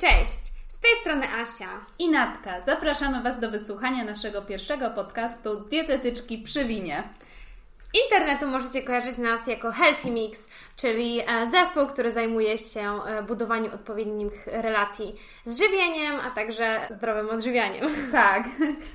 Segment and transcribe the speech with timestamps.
[0.00, 0.40] Cześć!
[0.68, 1.68] Z tej strony Asia
[1.98, 2.60] i Natka.
[2.60, 7.02] Zapraszamy Was do wysłuchania naszego pierwszego podcastu Dietetyczki przy winie.
[7.80, 13.22] Z internetu możecie kojarzyć nas jako Healthy Mix, czyli e, zespół, który zajmuje się e,
[13.22, 17.88] budowaniem odpowiednich relacji z żywieniem, a także zdrowym odżywianiem.
[18.12, 18.44] Tak,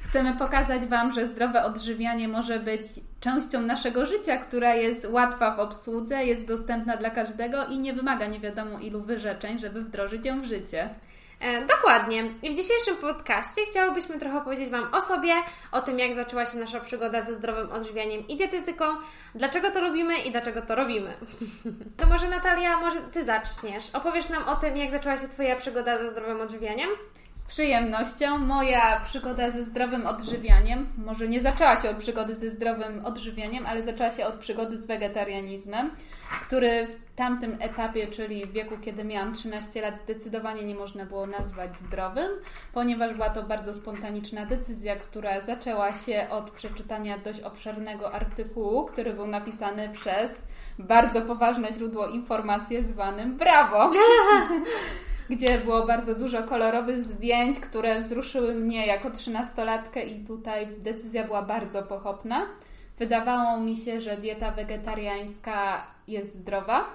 [0.09, 2.81] chcemy pokazać Wam, że zdrowe odżywianie może być
[3.19, 8.27] częścią naszego życia, która jest łatwa w obsłudze, jest dostępna dla każdego i nie wymaga
[8.27, 10.89] nie wiadomo ilu wyrzeczeń, żeby wdrożyć ją w życie.
[11.39, 12.23] E, dokładnie.
[12.43, 15.33] I w dzisiejszym podcaście chciałybyśmy trochę powiedzieć Wam o sobie,
[15.71, 18.85] o tym, jak zaczęła się nasza przygoda ze zdrowym odżywianiem i dietetyką,
[19.35, 21.17] dlaczego to lubimy i dlaczego to robimy.
[21.97, 23.89] to może Natalia, może Ty zaczniesz.
[23.93, 26.89] Opowiesz nam o tym, jak zaczęła się Twoja przygoda ze zdrowym odżywianiem?
[27.47, 28.37] Przyjemnością.
[28.37, 33.83] Moja przygoda ze zdrowym odżywianiem, może nie zaczęła się od przygody ze zdrowym odżywianiem, ale
[33.83, 35.91] zaczęła się od przygody z wegetarianizmem,
[36.41, 41.27] który w tamtym etapie, czyli w wieku, kiedy miałam 13 lat, zdecydowanie nie można było
[41.27, 42.29] nazwać zdrowym,
[42.73, 49.13] ponieważ była to bardzo spontaniczna decyzja, która zaczęła się od przeczytania dość obszernego artykułu, który
[49.13, 50.31] był napisany przez
[50.79, 53.91] bardzo poważne źródło informacji zwanym Brawo.
[55.29, 61.41] gdzie było bardzo dużo kolorowych zdjęć, które wzruszyły mnie jako trzynastolatkę i tutaj decyzja była
[61.41, 62.45] bardzo pochopna.
[62.97, 66.85] Wydawało mi się, że dieta wegetariańska jest zdrowa.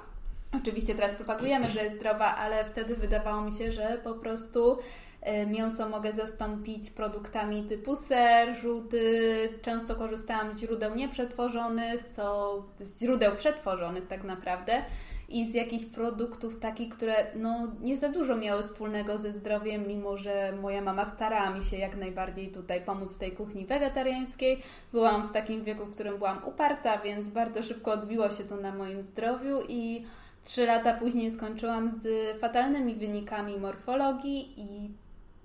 [0.57, 4.79] Oczywiście teraz propagujemy, że jest zdrowa, ale wtedy wydawało mi się, że po prostu
[5.21, 9.49] e, mięso mogę zastąpić produktami typu ser, żółty.
[9.63, 14.83] Często korzystałam z źródeł nieprzetworzonych, co z źródeł przetworzonych tak naprawdę
[15.31, 20.17] i z jakichś produktów takich, które no, nie za dużo miały wspólnego ze zdrowiem, mimo
[20.17, 24.63] że moja mama starała mi się jak najbardziej tutaj pomóc w tej kuchni wegetariańskiej.
[24.93, 28.75] Byłam w takim wieku, w którym byłam uparta, więc bardzo szybko odbiło się to na
[28.75, 30.05] moim zdrowiu i
[30.45, 32.09] trzy lata później skończyłam z
[32.41, 34.91] fatalnymi wynikami morfologii i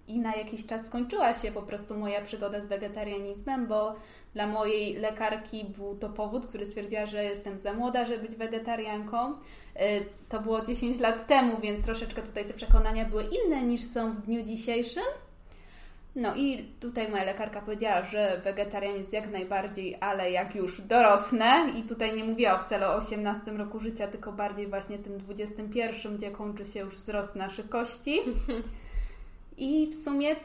[0.08, 3.96] i na jakiś czas skończyła się po prostu moja przygoda z wegetarianizmem, bo
[4.34, 9.36] dla mojej lekarki był to powód, który stwierdziła, że jestem za młoda, żeby być wegetarianką.
[9.76, 14.14] Y, to było 10 lat temu, więc troszeczkę tutaj te przekonania były inne niż są
[14.14, 15.04] w dniu dzisiejszym.
[16.16, 21.84] No i tutaj moja lekarka powiedziała, że wegetarianizm jak najbardziej, ale jak już dorosnę i
[21.84, 26.66] tutaj nie mówiła wcale o 18 roku życia, tylko bardziej właśnie tym 21, gdzie kończy
[26.66, 28.20] się już wzrost naszych kości.
[29.58, 30.36] I w sumie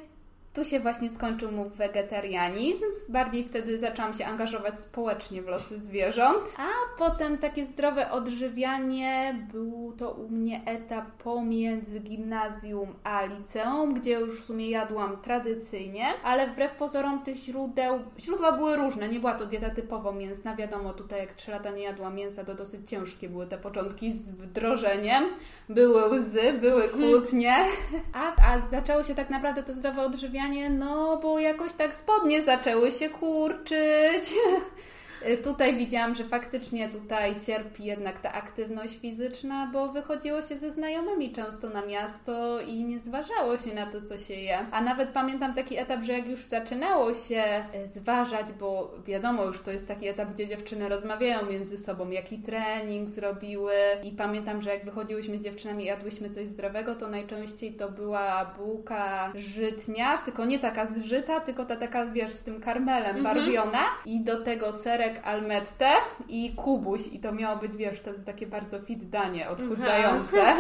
[0.55, 2.85] tu się właśnie skończył mój wegetarianizm.
[3.09, 6.55] Bardziej wtedy zaczęłam się angażować społecznie w losy zwierząt.
[6.59, 14.13] A potem takie zdrowe odżywianie był to u mnie etap pomiędzy gimnazjum a liceum, gdzie
[14.13, 19.35] już w sumie jadłam tradycyjnie, ale wbrew pozorom tych źródeł, źródła były różne, nie była
[19.35, 20.57] to dieta typowo mięsna.
[20.57, 24.31] Wiadomo, tutaj jak 3 lata nie jadłam mięsa, to dosyć ciężkie były te początki z
[24.31, 25.25] wdrożeniem.
[25.69, 27.55] Były łzy, były kłótnie.
[28.13, 30.40] A, a zaczęło się tak naprawdę to zdrowe odżywianie
[30.71, 34.35] no bo jakoś tak spodnie zaczęły się kurczyć.
[35.29, 40.71] Y, tutaj widziałam, że faktycznie tutaj cierpi jednak ta aktywność fizyczna, bo wychodziło się ze
[40.71, 44.59] znajomymi często na miasto i nie zważało się na to, co się je.
[44.71, 49.63] A nawet pamiętam taki etap, że jak już zaczynało się y, zważać, bo wiadomo, już
[49.63, 53.73] to jest taki etap, gdzie dziewczyny rozmawiają między sobą, jaki trening zrobiły.
[54.05, 58.55] I pamiętam, że jak wychodziłyśmy z dziewczynami i jadłyśmy coś zdrowego, to najczęściej to była
[58.59, 63.25] bułka żytnia, tylko nie taka zżyta, tylko ta taka, wiesz, z tym karmelem mhm.
[63.25, 63.83] barwiona.
[64.07, 65.91] I do tego serek serek almette
[66.29, 70.55] i kubuś i to miało być, wiesz, to takie bardzo fit danie, odchudzające.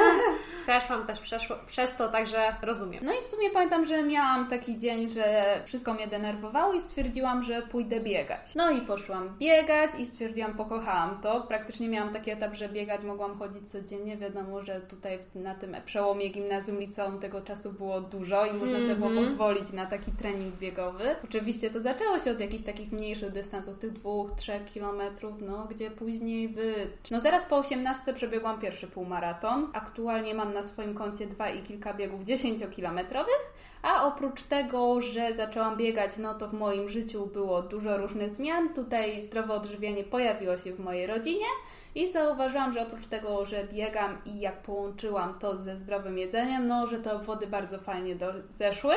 [0.66, 3.04] Też mam też przeszło, przez to, także rozumiem.
[3.04, 7.43] No i w sumie pamiętam, że miałam taki dzień, że wszystko mnie denerwowało i stwierdziłam,
[7.43, 8.54] że pójdę biegać.
[8.54, 11.41] No i poszłam biegać i stwierdziłam, pokochałam to.
[11.41, 14.16] Praktycznie miałam taki etap, że biegać mogłam chodzić codziennie.
[14.16, 18.97] Wiadomo, że tutaj na tym przełomie gimnazjum, liceum tego czasu było dużo i można sobie
[18.97, 19.27] było mhm.
[19.27, 21.16] pozwolić na taki trening biegowy.
[21.25, 25.91] Oczywiście to zaczęło się od jakichś takich mniejszych dystansów, tych dwóch, 3 kilometrów, no, gdzie
[25.91, 26.75] później wy...
[27.10, 29.71] No zaraz po 18 przebiegłam pierwszy półmaraton.
[29.72, 33.42] Aktualnie mam na swoim koncie dwa i kilka biegów 10-kilometrowych,
[33.83, 38.75] a oprócz tego, że zaczęłam biegać, no to w moim życiu było dużo różnych zmian.
[38.75, 41.47] Tutaj zdrowe odżywianie pojawiło się w mojej rodzinie
[41.95, 46.86] i zauważyłam, że oprócz tego, że biegam i jak połączyłam to ze zdrowym jedzeniem, no,
[46.86, 48.33] że te wody bardzo fajnie do...
[48.53, 48.95] zeszły.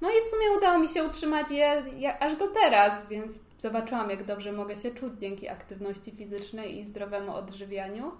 [0.00, 4.24] No i w sumie udało mi się utrzymać je aż do teraz, więc zobaczyłam, jak
[4.24, 8.12] dobrze mogę się czuć dzięki aktywności fizycznej i zdrowemu odżywianiu.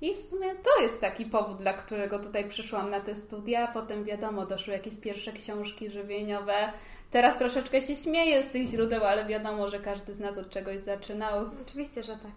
[0.00, 3.66] I w sumie to jest taki powód, dla którego tutaj przyszłam na te studia.
[3.66, 6.72] Potem wiadomo, doszły jakieś pierwsze książki żywieniowe.
[7.10, 10.80] Teraz troszeczkę się śmieję z tych źródeł, ale wiadomo, że każdy z nas od czegoś
[10.80, 11.50] zaczynał.
[11.66, 12.32] Oczywiście, że tak.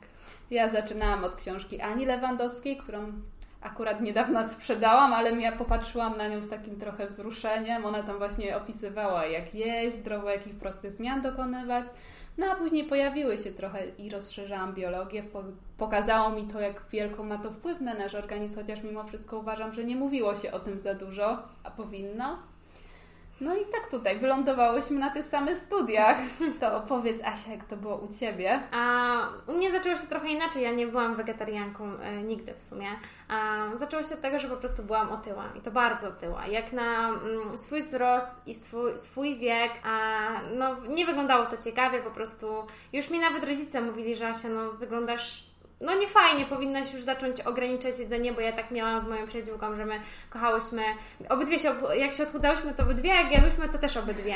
[0.52, 3.12] Ja zaczynałam od książki Ani Lewandowskiej, którą
[3.62, 7.86] akurat niedawno sprzedałam, ale ja popatrzyłam na nią z takim trochę wzruszeniem.
[7.86, 11.86] Ona tam właśnie opisywała, jak jeść zdrowo, jakich prostych zmian dokonywać.
[12.38, 15.24] No a później pojawiły się trochę i rozszerzałam biologię.
[15.24, 15.44] Po,
[15.78, 19.72] pokazało mi to, jak wielką ma to wpływ na nasz organizm, chociaż mimo wszystko uważam,
[19.72, 22.40] że nie mówiło się o tym za dużo, a powinno.
[23.42, 26.18] No i tak tutaj wylądowałyśmy na tych samych studiach.
[26.60, 28.60] To opowiedz Asia, jak to było u Ciebie?
[28.72, 29.18] A,
[29.48, 30.64] u mnie zaczęło się trochę inaczej.
[30.64, 32.88] Ja nie byłam wegetarianką e, nigdy w sumie.
[33.30, 36.48] A, zaczęło się od tego, że po prostu byłam otyła i to bardzo otyła.
[36.48, 42.00] Jak na mm, swój wzrost i swój, swój wiek, a, no nie wyglądało to ciekawie,
[42.00, 42.48] po prostu
[42.94, 45.47] już mi nawet rodzice mówili, że Asia, no wyglądasz
[45.82, 49.76] no nie fajnie, powinnaś już zacząć ograniczać jedzenie, bo ja tak miałam z moją przyjaciółką,
[49.76, 50.84] że my kochałyśmy,
[51.30, 54.36] obydwie się, jak się odchudzałyśmy, to obydwie, jak jadłyśmy, to też obydwie.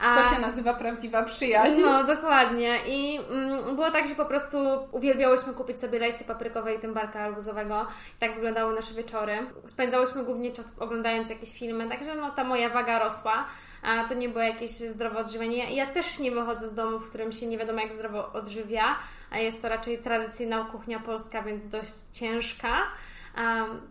[0.00, 1.80] A, to się nazywa prawdziwa przyjaźń.
[1.80, 2.78] No, dokładnie.
[2.86, 4.58] I mm, było tak, że po prostu
[4.92, 7.86] uwielbiałyśmy kupić sobie lejsy paprykowe i tymbarka arbuzowego.
[8.16, 9.38] I tak wyglądały nasze wieczory.
[9.66, 13.46] Spędzałyśmy głównie czas oglądając jakieś filmy, także no ta moja waga rosła
[13.86, 15.74] a to nie było jakieś zdrowe odżywianie.
[15.74, 18.98] Ja też nie wychodzę z domu, w którym się nie wiadomo jak zdrowo odżywia,
[19.30, 22.82] a jest to raczej tradycyjna kuchnia polska, więc dość ciężka.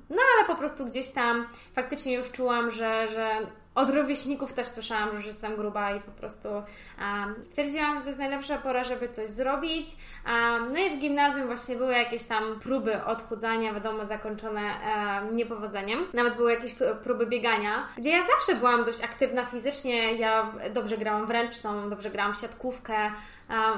[0.10, 5.22] No ale po prostu gdzieś tam faktycznie już czułam, że, że od rówieśników też słyszałam,
[5.22, 9.30] że jestem gruba i po prostu um, stwierdziłam, że to jest najlepsza pora, żeby coś
[9.30, 9.86] zrobić.
[10.26, 16.08] Um, no i w gimnazjum właśnie były jakieś tam próby odchudzania, wiadomo, zakończone um, niepowodzeniem.
[16.14, 20.14] Nawet były jakieś próby biegania, gdzie ja zawsze byłam dość aktywna fizycznie.
[20.14, 23.12] Ja dobrze grałam w ręczną, dobrze grałam w siatkówkę.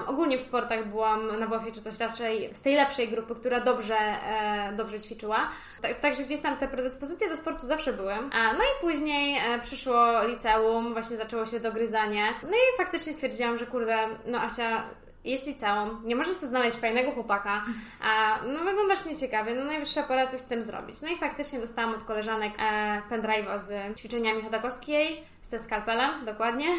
[0.07, 3.97] ogólnie w sportach byłam na WF czy coś raczej z tej lepszej grupy, która dobrze,
[3.97, 5.49] e, dobrze ćwiczyła.
[5.81, 8.15] Tak, także gdzieś tam te predyspozycje do sportu zawsze były.
[8.33, 12.33] no i później e, przyszło przyszło liceum, właśnie zaczęło się dogryzanie.
[12.43, 14.83] No i faktycznie stwierdziłam, że kurde, no Asia,
[15.25, 17.65] jest liceum, nie możesz sobie znaleźć fajnego chłopaka,
[18.01, 21.01] a no wyglądasz nieciekawie, no najwyższa pora coś z tym zrobić.
[21.01, 26.67] No i faktycznie dostałam od koleżanek e, pendrive'a z ćwiczeniami chodakowskiej, ze skalpelem, dokładnie.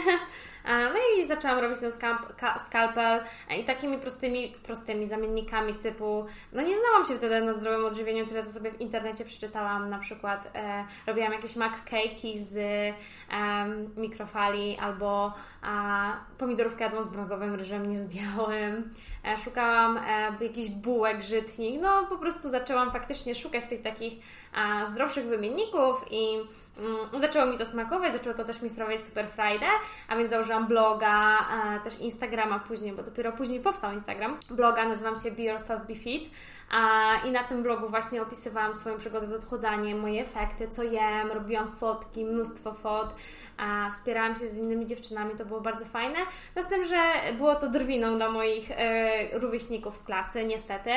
[0.69, 1.91] No i zaczęłam robić ten
[2.59, 3.21] skalpel
[3.59, 8.43] i takimi prostymi, prostymi zamiennikami typu, no nie znałam się wtedy na zdrowym odżywieniu, tyle
[8.43, 11.73] co sobie w internecie przeczytałam, na przykład e, robiłam jakieś mac
[12.35, 12.95] z e,
[13.97, 15.33] mikrofali albo
[15.63, 15.69] e,
[16.39, 18.07] pomidorówkę jadłam z brązowym ryżem, nie z
[18.37, 18.91] białym.
[19.25, 24.13] E, szukałam e, jakichś bułek, żytnik, no po prostu zaczęłam faktycznie szukać tych takich
[24.93, 26.27] zdrowszych wymienników i
[27.21, 29.67] zaczęło mi to smakować, zaczęło to też mi sprawiać super frajdę,
[30.09, 31.39] a więc założyłam bloga,
[31.85, 34.37] też Instagrama później, bo dopiero później powstał Instagram.
[34.51, 36.31] Bloga nazywam się Be Yourself Be Fit
[37.25, 41.73] i na tym blogu właśnie opisywałam swoją przygodę z odchudzaniem, moje efekty, co jem, robiłam
[41.73, 43.15] fotki, mnóstwo fot,
[43.93, 46.19] wspierałam się z innymi dziewczynami, to było bardzo fajne.
[46.57, 46.97] No z tym, że
[47.39, 50.91] było to drwiną dla moich e, rówieśników z klasy, niestety.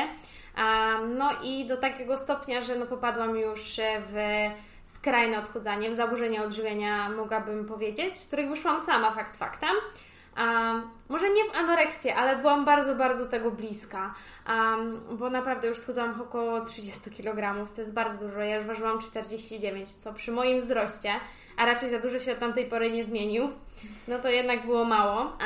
[1.15, 4.15] no i do takiego stopnia, że no popadłam już w
[4.83, 9.75] skrajne odchudzanie, w zaburzenia odżywienia, mogłabym powiedzieć, z których wyszłam sama, fakt faktem.
[11.11, 14.13] Może nie w anoreksję, ale byłam bardzo, bardzo tego bliska,
[14.49, 18.39] um, bo naprawdę już schudłam około 30 kg, co jest bardzo dużo.
[18.39, 21.11] Ja już ważyłam 49, co przy moim wzroście
[21.57, 23.49] a raczej za dużo się od tamtej pory nie zmienił,
[24.07, 25.37] no to jednak było mało.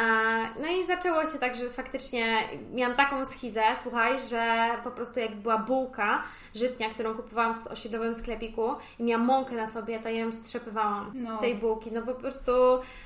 [0.60, 5.36] No i zaczęło się tak, że faktycznie miałam taką schizę, słuchaj, że po prostu jak
[5.36, 6.24] była bułka
[6.56, 11.12] żytnia, którą kupowałam w osiedlowym sklepiku i miałam mąkę na sobie, to ja ją strzepywałam
[11.14, 11.38] z no.
[11.38, 11.92] tej bułki.
[11.92, 12.52] No po prostu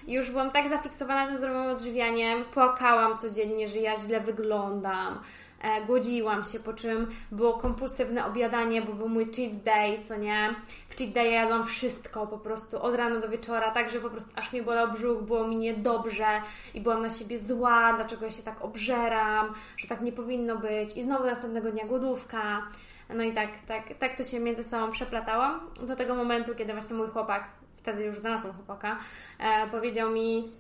[0.08, 5.20] już byłam tak zafiksowana tym zdrowym odżywianiem, płakałam codziennie, że ja źle wyglądam,
[5.62, 10.56] e, głodziłam się, po czym było kompulsywne obiadanie, bo był mój cheat day, co nie?
[10.90, 14.32] W cheat day jadłam wszystko po prostu od rana do wieczora, tak, że po prostu
[14.36, 16.42] aż mi bolał brzuch, było mi niedobrze
[16.74, 20.98] i byłam na siebie zła, dlaczego ja się tak obżeram, że tak nie powinno być
[20.98, 22.68] i znowu następnego dnia głodówka.
[23.16, 26.96] No i tak, tak, tak to się między sobą przeplatałam do tego momentu, kiedy właśnie
[26.96, 27.44] mój chłopak,
[27.76, 28.98] wtedy już znalazłam chłopaka,
[29.40, 30.52] e, powiedział mi,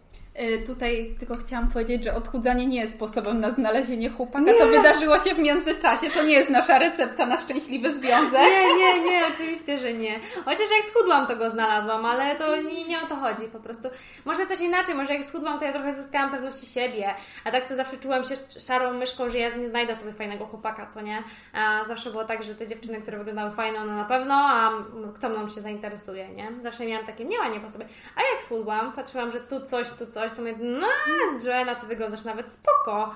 [0.65, 4.45] tutaj tylko chciałam powiedzieć, że odchudzanie nie jest sposobem na znalezienie chłopaka.
[4.45, 4.53] Nie.
[4.53, 6.09] To wydarzyło się w międzyczasie.
[6.09, 8.41] To nie jest nasza recepta na szczęśliwy związek.
[8.41, 10.19] Nie, nie, nie, oczywiście, że nie.
[10.45, 13.89] Chociaż jak schudłam, to go znalazłam, ale to nie, nie o to chodzi po prostu.
[14.25, 17.75] Może też inaczej, może jak schudłam, to ja trochę zyskałam pewności siebie, a tak to
[17.75, 18.35] zawsze czułam się
[18.67, 21.23] szarą myszką, że ja nie znajdę sobie fajnego chłopaka, co nie?
[21.53, 24.71] A zawsze było tak, że te dziewczyny, które wyglądały fajne, one na pewno, a
[25.15, 26.51] kto mną się zainteresuje, nie?
[26.63, 27.85] Zawsze miałam takie mniemanie po sobie.
[28.15, 30.87] A jak schudłam, patrzyłam, że tu coś, tu coś, to mówię, no
[31.45, 33.15] Joanna, ty wyglądasz nawet spoko.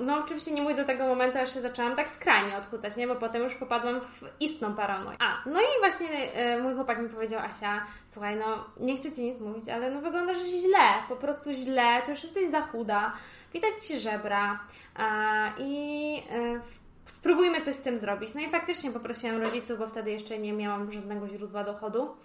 [0.00, 3.06] No oczywiście nie mówię do tego momentu, aż się zaczęłam tak skrajnie odchudzać, nie?
[3.06, 5.16] Bo potem już popadłam w istną paranoję.
[5.20, 9.22] A, no i właśnie e, mój chłopak mi powiedział, Asia, słuchaj, no nie chcę Ci
[9.22, 13.12] nic mówić, ale no wyglądasz źle, po prostu źle, ty już jesteś za chuda,
[13.52, 14.60] widać Ci żebra.
[14.94, 16.60] A, I e,
[17.06, 18.34] spróbujmy coś z tym zrobić.
[18.34, 22.16] No i faktycznie poprosiłam rodziców, bo wtedy jeszcze nie miałam żadnego źródła dochodu.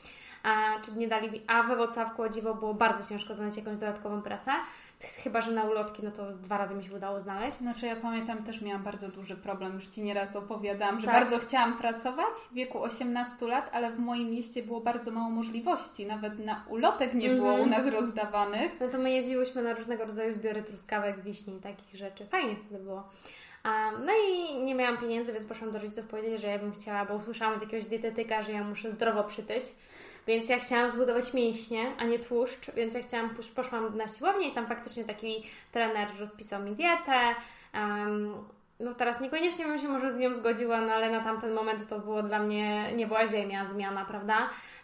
[0.44, 3.78] A, czy nie dali mi, a we Wrocławku o dziwo było bardzo ciężko znaleźć jakąś
[3.78, 4.52] dodatkową pracę.
[5.24, 7.58] Chyba, że na ulotki, no to z dwa razy mi się udało znaleźć.
[7.58, 11.16] Znaczy ja pamiętam, też miałam bardzo duży problem, już Ci nieraz opowiadam, że Tak.
[11.16, 16.06] bardzo chciałam pracować w wieku 18 lat, ale w moim mieście było bardzo mało możliwości.
[16.06, 17.68] Nawet na ulotek nie było Mhm.
[17.68, 18.72] u nas rozdawanych.
[18.80, 22.26] No to my jeździłyśmy na różnego rodzaju zbiory truskawek, wiśni i takich rzeczy.
[22.28, 23.04] Fajnie wtedy było.
[23.64, 27.06] A, no i nie miałam pieniędzy, więc poszłam do rodziców powiedzieć, że ja bym chciała,
[27.06, 29.64] bo usłyszałam od jakiegoś dietetyka, że ja muszę zdrowo przytyć.
[30.30, 34.48] Więc ja chciałam zbudować mięśnie, a nie tłuszcz, więc ja chciałam, posz- poszłam na siłownię
[34.48, 37.36] i tam faktycznie taki trener rozpisał mi dietę.
[37.74, 38.34] em,
[38.80, 42.00] no teraz niekoniecznie bym się może z nią zgodziła, no ale na tamten moment to
[42.00, 44.40] było dla mnie, nie była ziemia, zmiana, prawda?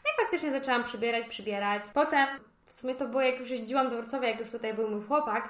[0.06, 1.84] No i faktycznie zaczęłam przybierać, przybierać.
[1.94, 2.28] Potem
[2.66, 5.50] w sumie to było jak już jeździłam do Wrocławia, jak już tutaj był mój chłopak,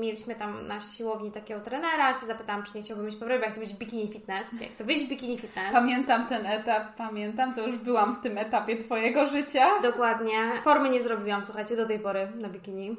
[0.00, 3.50] mieliśmy tam na siłowni takiego trenera, się zapytałam, czy nie chciałbym mieć powrotu, bo ja
[3.50, 5.72] chcę być w bikini fitness, ja chcę wyjść w bikini fitness.
[5.72, 9.66] Pamiętam ten etap, pamiętam, to już byłam w tym etapie Twojego życia.
[9.82, 10.52] Dokładnie.
[10.64, 12.96] Formy nie zrobiłam, słuchajcie, do tej pory na bikini.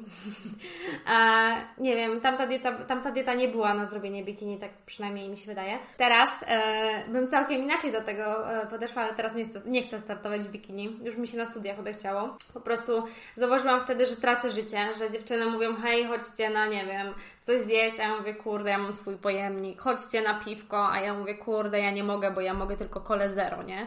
[1.06, 5.36] A, nie wiem, tamta dieta, tamta dieta nie była na zrobienie bikini, tak przynajmniej mi
[5.36, 5.78] się wydaje.
[5.96, 10.00] Teraz e, bym całkiem inaczej do tego e, podeszła, ale teraz nie chcę, nie chcę
[10.00, 10.98] startować w bikini.
[11.02, 12.36] Już mi się na studiach odechciało.
[12.54, 12.92] Po prostu
[13.34, 18.00] zauważyłam wtedy, że tracę życie, że dziewczyny mówią, hej, chodźcie na, nie wiem, coś zjeść,
[18.00, 21.80] a ja mówię, kurde, ja mam swój pojemnik, chodźcie na piwko, a ja mówię, kurde,
[21.80, 23.86] ja nie mogę, bo ja mogę tylko kole zero, nie?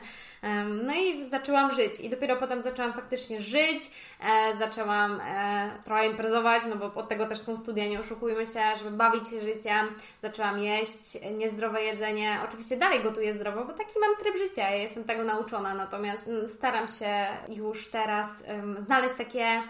[0.83, 1.99] No i zaczęłam żyć.
[1.99, 3.79] I dopiero potem zaczęłam faktycznie żyć,
[4.19, 8.61] e, zaczęłam e, trochę imprezować, no bo od tego też są studia, nie oszukujmy się,
[8.77, 14.15] żeby bawić się życiem, zaczęłam jeść niezdrowe jedzenie, oczywiście dalej gotuję zdrowo, bo taki mam
[14.15, 18.43] tryb życia, ja jestem tego nauczona, natomiast mm, staram się już teraz
[18.77, 19.61] znaleźć takie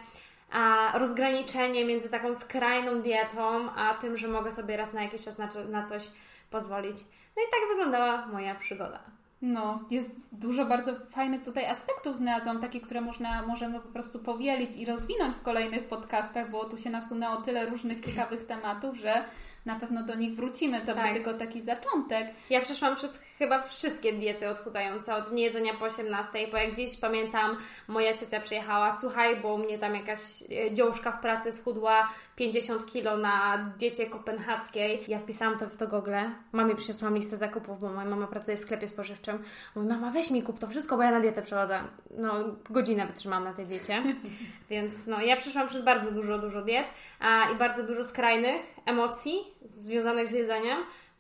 [0.52, 5.38] a rozgraniczenie między taką skrajną dietą, a tym, że mogę sobie raz na jakiś czas
[5.38, 6.04] na, na coś
[6.50, 6.98] pozwolić.
[7.38, 9.00] No i tak wyglądała moja przygoda.
[9.42, 14.76] No, jest dużo bardzo fajnych tutaj aspektów znalazłam, takie, które można, możemy po prostu powielić
[14.76, 19.26] i rozwinąć w kolejnych podcastach, bo tu się nasunęło tyle różnych ciekawych tematów, że
[19.66, 20.80] na pewno do nich wrócimy.
[20.80, 21.04] To Tak.
[21.06, 22.28] był tylko taki zaczątek.
[22.50, 27.58] Ja przeszłam przez chyba wszystkie diety odchudzające, od niejedzenia po 18, bo jak gdzieś pamiętam,
[27.88, 30.20] moja ciocia przyjechała, słuchaj, bo u mnie tam jakaś
[30.52, 35.00] e, dziążka w pracy schudła 50 kilo na diecie kopenhackiej.
[35.08, 36.12] Ja wpisałam to w to Google.
[36.52, 39.44] Mamie przyniosłam listę zakupów, bo moja mama pracuje w sklepie spożywczym.
[39.76, 41.80] Mówi, mama weź mi kup to wszystko, bo ja na dietę przechodzę.
[42.12, 42.34] No,
[42.70, 44.04] godzinę wytrzymam na tej diecie.
[44.70, 46.88] Więc no, ja przeszłam przez bardzo dużo, dużo diet
[47.20, 50.78] a, i bardzo dużo skrajnych emocji związanych z jedzeniem.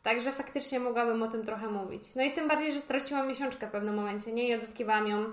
[0.08, 2.16] Także faktycznie mogłabym o tym trochę mówić.
[2.16, 4.48] No i tym bardziej, że straciłam miesiączkę w pewnym momencie, nie?
[4.48, 5.26] I odzyskiwałam ją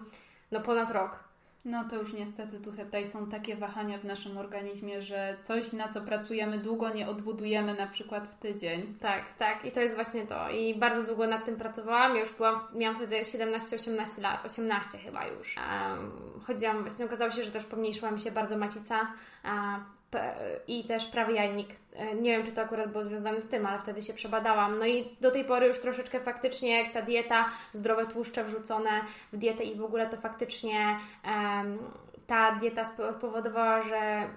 [0.53, 1.25] no ponad rok.
[1.65, 6.01] No to już niestety tutaj są takie wahania w naszym organizmie, że coś, na co
[6.01, 8.95] pracujemy długo, nie odbudujemy na przykład w tydzień.
[9.01, 9.65] Tak, tak.
[9.65, 10.51] I to jest właśnie to.
[10.51, 12.17] I bardzo długo nad tym pracowałam.
[12.17, 15.57] Już byłam, miałam wtedy 17-18 lat, 18 chyba już.
[15.57, 16.13] Um,
[16.47, 19.13] chodziłam, właśnie okazało się, że też pomniejszyła mi się bardzo macica
[19.45, 19.79] a,
[20.69, 21.69] i też prawy jajnik.
[21.97, 24.79] E, Nie wiem, czy to akurat było związane z tym, ale wtedy się przebadałam.
[24.79, 28.91] No i do tej pory już troszeczkę faktycznie, jak ta dieta, zdrowe tłuszcze wrzucone
[29.33, 31.79] w dietę i w ogóle to faktycznie em,
[32.27, 34.29] ta dieta spo- spowodowała, że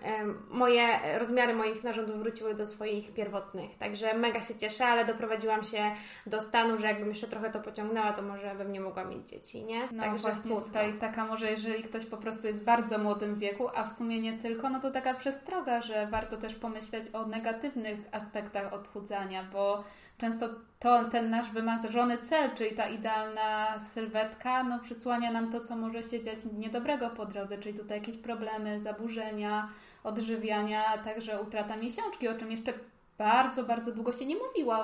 [0.49, 0.87] moje
[1.19, 3.77] rozmiary moich narządów wróciły do swoich pierwotnych.
[3.77, 5.91] Także mega się cieszę, ale doprowadziłam się
[6.25, 9.63] do stanu, że jakbym jeszcze trochę to pociągnęła, to może bym nie mogła mieć dzieci,
[9.63, 9.81] nie?
[9.91, 10.65] No Także właśnie smutno.
[10.65, 14.19] tutaj taka może, jeżeli ktoś po prostu jest w bardzo młodym wieku, a w sumie
[14.19, 19.83] nie tylko, no to taka przestroga, że warto też pomyśleć o negatywnych aspektach odchudzania, bo
[20.17, 25.75] często to ten nasz wymarzony cel, czyli ta idealna sylwetka, no przysłania nam to, co
[25.75, 29.69] może się dziać niedobrego po drodze, czyli tutaj jakieś problemy, zaburzenia,
[30.03, 32.73] odżywiania, także utrata miesiączki, o czym jeszcze
[33.17, 34.75] bardzo, bardzo długo się nie mówiło.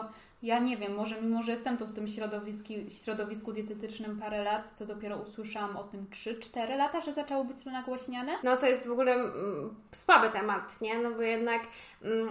[0.43, 2.73] Ja nie wiem, może mimo, że jestem tu w tym środowisku,
[3.03, 7.71] środowisku dietetycznym parę lat, to dopiero usłyszałam o tym 3-4 lata, że zaczęło być to
[7.71, 8.31] nagłośniane.
[8.43, 10.97] No to jest w ogóle mm, słaby temat, nie?
[10.97, 11.61] No bo jednak,
[12.01, 12.29] mm,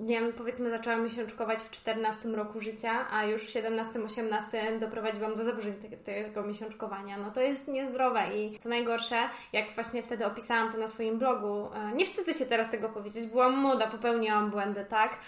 [0.00, 5.42] nie wiem, powiedzmy zaczęłam miesiączkować w 14 roku życia, a już w 17-18 doprowadziłam do
[5.42, 5.88] zaburzeń te,
[6.24, 7.18] tego miesiączkowania.
[7.18, 9.16] No to jest niezdrowe i co najgorsze,
[9.52, 13.26] jak właśnie wtedy opisałam to na swoim blogu, e, nie wstydzę się teraz tego powiedzieć,
[13.26, 15.18] byłam młoda, popełniałam błędy, tak?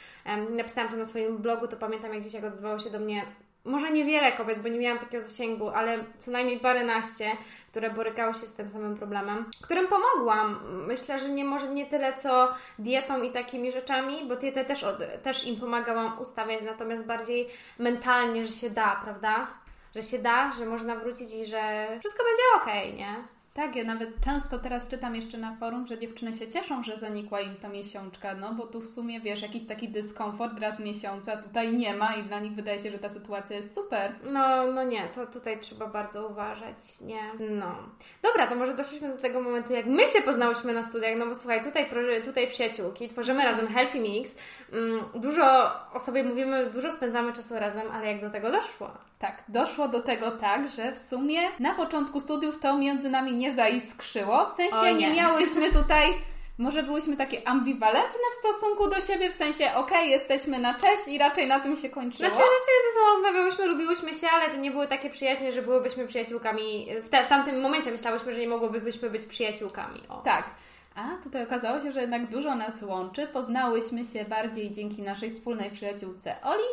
[0.50, 3.26] Napisałam to na swoim blogu, to pamiętam jak dzisiaj odezwało się do mnie
[3.66, 7.36] może niewiele kobiet, bo nie miałam takiego zasięgu, ale co najmniej paręnaście,
[7.70, 10.58] które borykały się z tym samym problemem, którym pomogłam.
[10.86, 14.84] Myślę, że nie może nie tyle co dietą i takimi rzeczami, bo dietę też,
[15.22, 19.46] też im pomagałam ustawiać, natomiast bardziej mentalnie, że się da, prawda?
[19.94, 23.35] Że się da, że można wrócić i że wszystko będzie ok, nie?
[23.56, 27.40] Tak, ja nawet często teraz czytam jeszcze na forum, że dziewczyny się cieszą, że zanikła
[27.40, 31.30] im ta miesiączka, no bo tu w sumie, wiesz, jakiś taki dyskomfort raz w miesiącu,
[31.30, 34.12] a tutaj nie ma i dla nich wydaje się, że ta sytuacja jest super.
[34.32, 37.20] No, no nie, to tutaj trzeba bardzo uważać, nie?
[37.50, 37.76] No.
[38.22, 41.34] Dobra, to może doszliśmy do tego momentu, jak my się poznałyśmy na studiach, no bo
[41.34, 41.90] słuchaj, tutaj,
[42.24, 44.36] tutaj przyjaciółki, tworzymy razem Healthy Mix,
[44.72, 48.90] mm, dużo o sobie mówimy, dużo spędzamy czasu razem, ale jak do tego doszło?
[49.18, 53.52] Tak, doszło do tego tak, że w sumie na początku studiów to między nami nie
[53.52, 54.46] zaiskrzyło.
[54.50, 54.94] W sensie nie.
[54.94, 56.14] nie miałyśmy tutaj
[56.58, 61.08] może byłyśmy takie ambiwalentne w stosunku do siebie, w sensie okej, okay, jesteśmy na cześć
[61.08, 62.30] i raczej na tym się kończyło.
[62.30, 66.06] Znaczy raczej ze sobą rozmawiałyśmy, lubiłyśmy się, ale to nie były takie przyjaźnie, że byłybyśmy
[66.06, 66.86] przyjaciółkami.
[67.02, 70.02] W te, tamtym momencie myślałyśmy, że nie mogłybyśmy być przyjaciółkami.
[70.08, 70.16] O.
[70.16, 70.50] Tak.
[70.94, 73.26] A tutaj okazało się, że jednak dużo nas łączy.
[73.26, 76.64] Poznałyśmy się bardziej dzięki naszej wspólnej przyjaciółce Oli.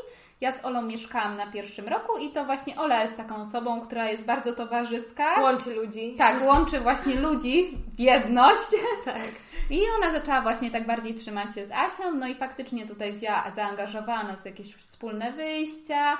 [0.43, 4.09] Ja z Olą mieszkałam na pierwszym roku i to właśnie Ola jest taką osobą, która
[4.09, 5.41] jest bardzo towarzyska.
[5.41, 6.15] Łączy ludzi.
[6.17, 8.67] Tak, łączy właśnie ludzi w jedność.
[9.05, 9.21] Tak.
[9.69, 13.51] I ona zaczęła właśnie tak bardziej trzymać się z Asią, no i faktycznie tutaj wzięła,
[13.55, 16.17] zaangażowała nas w jakieś wspólne wyjścia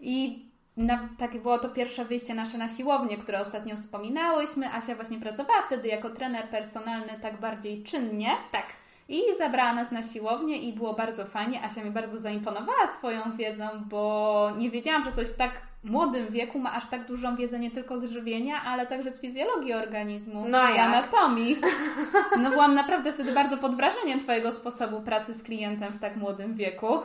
[0.00, 4.72] i na, takie było to pierwsze wyjście nasze na siłownię, które ostatnio wspominałyśmy.
[4.72, 8.30] Asia właśnie pracowała wtedy jako trener personalny tak bardziej czynnie.
[8.52, 8.66] Tak.
[9.08, 11.62] I zabrała nas na siłownię i było bardzo fajnie.
[11.62, 16.58] Asia mi bardzo zaimponowała swoją wiedzą, bo nie wiedziałam, że ktoś w tak młodym wieku
[16.58, 20.70] ma aż tak dużą wiedzę nie tylko z żywienia, ale także z fizjologii organizmu no
[20.70, 21.60] i anatomii.
[22.42, 26.54] No byłam naprawdę wtedy bardzo pod wrażeniem Twojego sposobu pracy z klientem w tak młodym
[26.54, 27.02] wieku.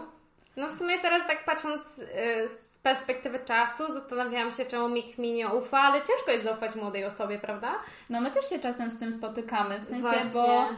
[0.58, 5.34] No w sumie teraz tak patrząc y, z perspektywy czasu zastanawiałam się, czemu nikt mi
[5.34, 7.72] nie ufa, ale ciężko jest zaufać młodej osobie, prawda?
[8.10, 10.32] No my też się czasem z tym spotykamy, w sensie, Właśnie.
[10.34, 10.70] bo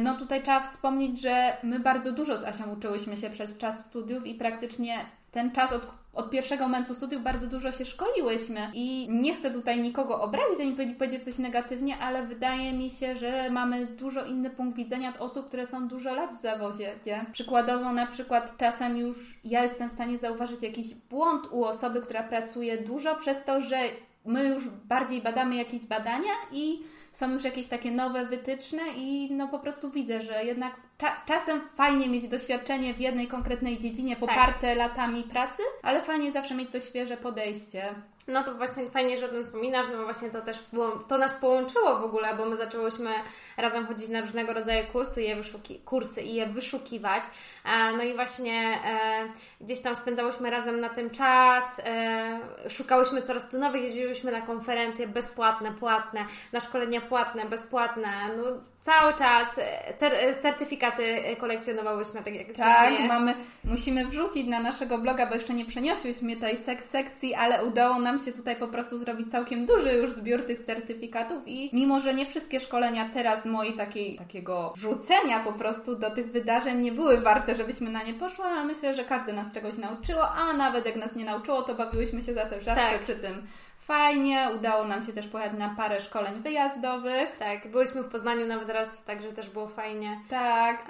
[0.00, 4.26] no tutaj trzeba wspomnieć, że my bardzo dużo z Asią uczyłyśmy się przez czas studiów
[4.26, 9.34] i praktycznie ten czas od od pierwszego momentu studiów bardzo dużo się szkoliłyśmy i nie
[9.34, 14.24] chcę tutaj nikogo obrazić, ani powiedzieć coś negatywnie, ale wydaje mi się, że mamy dużo
[14.24, 16.94] inny punkt widzenia od osób, które są dużo lat w zawodzie.
[17.06, 17.26] Nie?
[17.32, 22.22] Przykładowo na przykład czasem już ja jestem w stanie zauważyć jakiś błąd u osoby, która
[22.22, 23.76] pracuje dużo przez to, że
[24.24, 26.82] my już bardziej badamy jakieś badania i
[27.16, 31.60] są już jakieś takie nowe wytyczne i no po prostu widzę, że jednak cza czasem
[31.74, 34.78] fajnie mieć doświadczenie w jednej konkretnej dziedzinie poparte tak.
[34.78, 37.94] latami pracy, ale fajnie zawsze mieć to świeże podejście.
[38.28, 41.18] No to właśnie fajnie, że o tym wspominasz, no bo właśnie to też było, to
[41.18, 43.10] nas połączyło w ogóle, bo my zaczęłyśmy
[43.56, 47.24] razem chodzić na różnego rodzaju kursy, je wyszuki, kursy i je wyszukiwać.
[47.64, 49.28] E, no i właśnie e,
[49.60, 55.08] gdzieś tam spędzałyśmy razem na tym czas, e, szukałyśmy coraz to nowych, jeździłyśmy na konferencje
[55.08, 58.42] bezpłatne, płatne, na szkolenia płatne, bezpłatne, no
[58.80, 59.60] cały czas
[59.96, 60.12] cer
[60.42, 63.34] certyfikaty kolekcjonowałyśmy, tak jak Tak, mamy,
[63.64, 68.15] musimy wrzucić na naszego bloga, bo jeszcze nie przeniosłyśmy tej sek sekcji, ale udało nam
[68.18, 72.26] się tutaj po prostu zrobić całkiem duży już zbiór tych certyfikatów i mimo, że nie
[72.26, 77.54] wszystkie szkolenia teraz mojej takiej, takiego wrzucenia po prostu do tych wydarzeń nie były warte,
[77.54, 81.16] żebyśmy na nie poszły, ale myślę, że każdy nas czegoś nauczyło, a nawet jak nas
[81.16, 83.00] nie nauczyło, to bawiłyśmy się zatem zawsze tak.
[83.00, 83.46] przy tym
[83.86, 84.48] fajnie.
[84.56, 87.38] Udało nam się też pojechać na parę szkoleń wyjazdowych.
[87.38, 90.20] Tak, byliśmy w Poznaniu nawet raz, także też było fajnie.
[90.30, 90.84] Tak,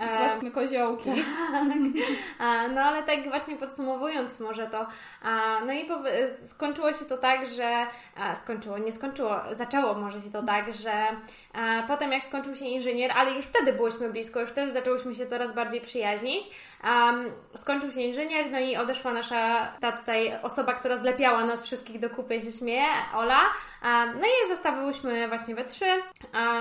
[0.44, 0.50] e...
[0.50, 1.10] koziołki.
[1.52, 1.64] Tak.
[2.74, 4.86] no ale tak właśnie podsumowując może to,
[5.66, 5.88] no i
[6.46, 7.86] skończyło się to tak, że
[8.34, 10.92] skończyło, nie skończyło, zaczęło może się to tak, że
[11.88, 15.54] potem jak skończył się inżynier, ale już wtedy byłyśmy blisko, już wtedy zaczęłyśmy się coraz
[15.54, 16.44] bardziej przyjaźnić.
[17.54, 22.10] Skończył się inżynier, no i odeszła nasza ta tutaj osoba, która zlepiała nas wszystkich do
[22.10, 23.40] kupy, się śmieje, Ola.
[24.14, 25.86] No i zostawiłyśmy właśnie we trzy.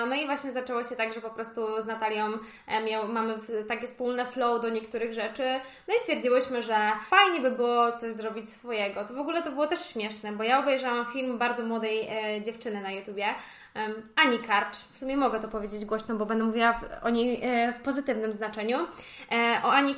[0.09, 2.25] No i właśnie zaczęło się tak, że po prostu z Natalią
[2.67, 3.35] e, miał, mamy
[3.67, 5.59] takie wspólne flow do niektórych rzeczy.
[5.87, 9.05] No i stwierdziłyśmy, że fajnie by było coś zrobić swojego.
[9.05, 12.81] To w ogóle to było też śmieszne, bo ja obejrzałam film bardzo młodej e, dziewczyny
[12.81, 13.35] na YouTubie.
[14.15, 17.81] Ani Karcz, w sumie mogę to powiedzieć głośno, bo będę mówiła o niej e, w
[17.81, 18.77] pozytywnym znaczeniu.
[19.63, 19.95] O Ani.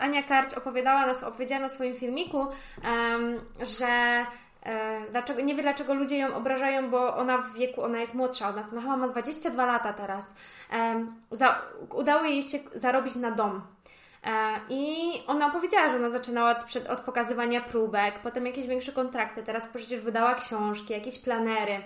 [0.00, 2.46] Ania Karcz opowiadała nas, opowiedziała na swoim filmiku,
[3.78, 4.24] że
[4.62, 8.48] E, dlaczego, nie wie, dlaczego ludzie ją obrażają, bo ona w wieku, ona jest młodsza
[8.48, 8.72] od nas.
[8.72, 10.34] Ona chyba ma 22 lata teraz.
[11.30, 11.62] Za,
[11.94, 13.62] udało jej się zarobić na dom.
[14.24, 14.30] E,
[14.68, 19.68] I ona powiedziała, że ona zaczynała od, od pokazywania próbek, potem jakieś większe kontrakty, teraz
[19.68, 21.82] przecież wydała książki, jakieś planery.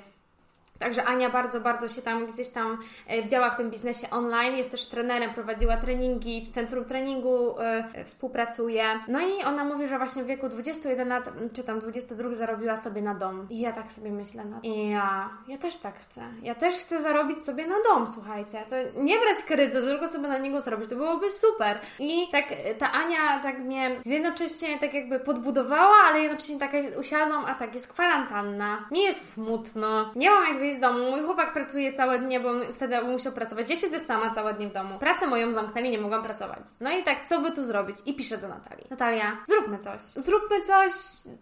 [0.83, 2.79] Także Ania bardzo, bardzo się tam gdzieś tam
[3.11, 4.57] e, działa w tym biznesie online.
[4.57, 7.55] Jest też trenerem, prowadziła treningi, w centrum treningu
[8.01, 8.85] y, współpracuje.
[9.09, 13.03] No i ona mówi, że właśnie w wieku 21 lat, czy tam 22 zarobiła sobie
[13.03, 13.47] na dom.
[13.51, 16.23] I ja tak sobie myślę, i ja, ja też tak chcę.
[16.43, 18.59] Ja też chcę zarobić sobie na dom, słuchajcie.
[18.69, 20.89] To nie brać kredytu, tylko sobie na niego zarobić.
[20.89, 21.81] To byłoby super.
[21.99, 22.45] I tak
[22.79, 27.93] ta Ania tak mnie jednocześnie tak jakby podbudowała, ale jednocześnie tak usiadłam, a tak jest
[27.93, 28.85] kwarantanna.
[28.91, 30.11] Mi jest smutno.
[30.17, 31.11] Nie mam jak z domu.
[31.11, 33.71] Mój chłopak pracuje całe dnie, bo wtedy musiał pracować.
[33.71, 34.99] Ja siedzę sama całe dnie w domu.
[34.99, 36.61] Pracę moją zamknęli, nie mogłam pracować.
[36.81, 37.97] No i tak, co by tu zrobić?
[38.07, 38.87] I piszę do Natalii.
[38.91, 40.03] Natalia, zróbmy coś.
[40.03, 40.93] Zróbmy coś,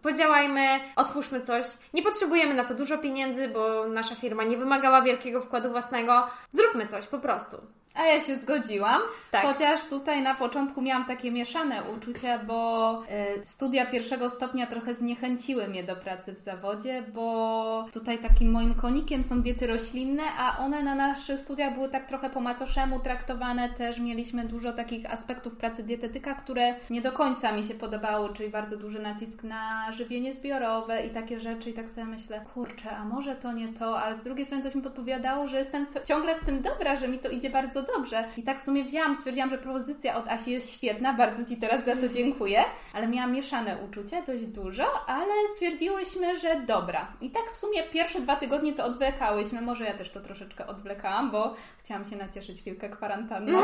[0.03, 1.67] podziałajmy, otwórzmy coś.
[1.95, 6.27] Nie potrzebujemy na to dużo pieniędzy, bo nasza firma nie wymagała wielkiego wkładu własnego.
[6.51, 7.57] Zróbmy coś, po prostu.
[7.95, 9.01] A ja się zgodziłam,
[9.31, 9.45] Tak.
[9.45, 15.69] chociaż tutaj na początku miałam takie mieszane uczucia, bo e, studia pierwszego stopnia trochę zniechęciły
[15.69, 20.83] mnie do pracy w zawodzie, bo tutaj takim moim konikiem są diety roślinne, a one
[20.83, 23.69] na naszych studiach były tak trochę po macoszemu traktowane.
[23.69, 28.49] Też mieliśmy dużo takich aspektów pracy dietetyka, które nie do końca mi się podobały, czyli
[28.49, 31.71] bardzo duży nacisk na żywienie zbiorowe i takie rzeczy.
[31.71, 34.75] I tak sobie myślę, kurczę, a może to nie to, ale z drugiej strony coś
[34.75, 38.25] mi podpowiadało, że jestem ciągle w tym dobra, że mi to idzie bardzo dobrze.
[38.37, 41.85] I tak w sumie wzięłam, stwierdziłam, że propozycja od Asi jest świetna, bardzo Ci teraz
[41.85, 47.13] za to dziękuję, ale miałam mieszane uczucia, dość dużo, ale stwierdziłyśmy, że dobra.
[47.21, 51.31] I tak w sumie pierwsze dwa tygodnie to odwlekałyśmy, może ja też to troszeczkę odwlekałam,
[51.31, 53.59] bo chciałam się nacieszyć chwilkę kwarantanną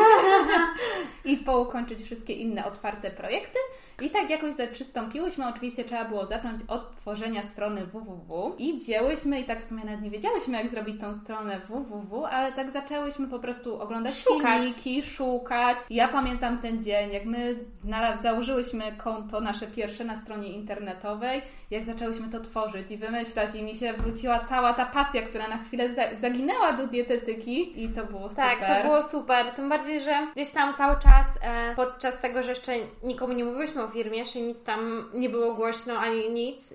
[1.24, 3.58] i poukończyć wszystkie inne otwarte projekty.
[4.02, 5.48] I tak jakoś przystąpiłyśmy.
[5.48, 10.02] Oczywiście trzeba było zacząć od tworzenia strony www i wzięłyśmy i tak w sumie nawet
[10.02, 14.58] nie wiedziałyśmy, jak zrobić tą stronę www, ale tak zaczęłyśmy po prostu oglądać Szukać.
[14.62, 15.78] filmiki, szukać.
[15.90, 21.84] Ja pamiętam ten dzień, jak my znalaz- założyłyśmy konto nasze pierwsze na stronie internetowej, jak
[21.84, 25.94] zaczęłyśmy to tworzyć i wymyślać i mi się wróciła cała ta pasja, która na chwilę
[25.94, 28.44] za- zaginęła do dietetyki i to było super.
[28.60, 29.46] Tak, to było super.
[29.50, 33.82] Tym bardziej, że gdzieś tam cały czas, e, podczas tego, że jeszcze nikomu nie mówiłyśmy
[33.86, 36.74] o firmie, jeszcze nic tam nie było głośno ani nic,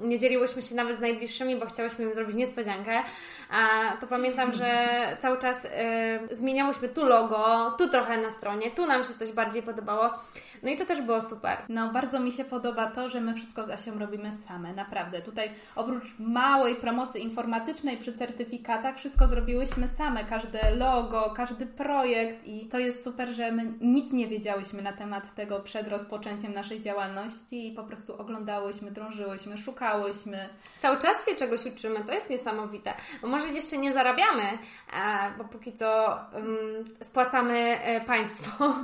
[0.00, 3.02] nie dzieliłyśmy się nawet z najbliższymi, bo chciałyśmy im zrobić niespodziankę,
[3.50, 4.88] a to pamiętam, że
[5.20, 5.68] cały czas
[6.30, 10.10] zmieniałyśmy tu logo, tu trochę na stronie, tu nam się coś bardziej podobało.
[10.62, 11.58] No i to też było super.
[11.68, 15.22] No, bardzo mi się podoba to, że my wszystko z Asią robimy same, naprawdę.
[15.22, 22.68] Tutaj oprócz małej promocji informatycznej przy certyfikatach, wszystko zrobiłyśmy same, każde logo, każdy projekt i
[22.68, 27.68] to jest super, że my nic nie wiedziałyśmy na temat tego przed rozpoczęciem naszej działalności
[27.68, 30.48] i po prostu oglądałyśmy, drążyłyśmy, szukałyśmy.
[30.78, 32.94] Cały czas się czegoś uczymy, to jest niesamowite.
[33.22, 34.58] Bo może jeszcze nie zarabiamy,
[35.38, 36.56] bo póki co em,
[37.02, 38.74] spłacamy e, państwo.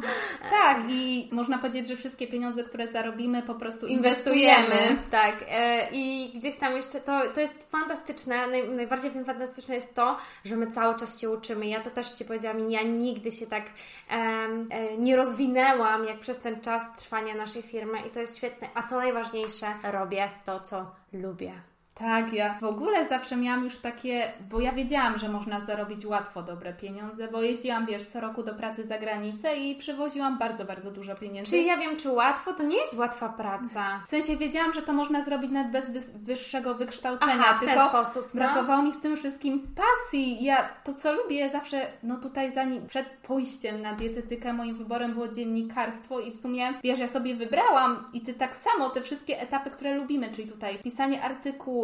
[0.50, 4.64] Tak, i można powiedzieć, że wszystkie pieniądze, które zarobimy, po prostu Inwestujemy.
[4.64, 5.02] inwestujemy.
[5.10, 5.44] Tak.
[5.48, 8.46] E, I gdzieś tam jeszcze to, to jest fantastyczne.
[8.46, 11.66] Naj, najbardziej w tym fantastyczne jest to, że my cały czas się uczymy.
[11.66, 13.64] Ja to też Ci powiedziałam, ja nigdy się tak
[14.10, 18.68] e, nie rozwinęłam, jak przez ten czas trwania naszej firmy i to jest świetne.
[18.74, 21.73] A co najważniejsze, robię to, co lubię.
[21.94, 26.42] Tak, ja w ogóle zawsze miałam już takie, bo ja wiedziałam, że można zarobić łatwo
[26.42, 30.90] dobre pieniądze, bo jeździłam, wiesz, co roku do pracy za granicę i przywoziłam bardzo, bardzo
[30.90, 31.50] dużo pieniędzy.
[31.50, 32.52] Czyli ja wiem, czy łatwo?
[32.52, 34.00] To nie jest łatwa praca.
[34.04, 37.88] W sensie wiedziałam, że to można zrobić nawet bez wyższego wykształcenia, Aha, w ten tylko
[37.88, 38.40] sposób, no.
[38.40, 40.44] brakowało mi w tym wszystkim pasji.
[40.44, 45.28] Ja to, co lubię, zawsze, no tutaj zanim, przed pójściem na dietetykę moim wyborem było
[45.28, 49.70] dziennikarstwo i w sumie, wiesz, ja sobie wybrałam i Ty tak samo, te wszystkie etapy,
[49.70, 51.22] które lubimy, czyli tutaj pisanie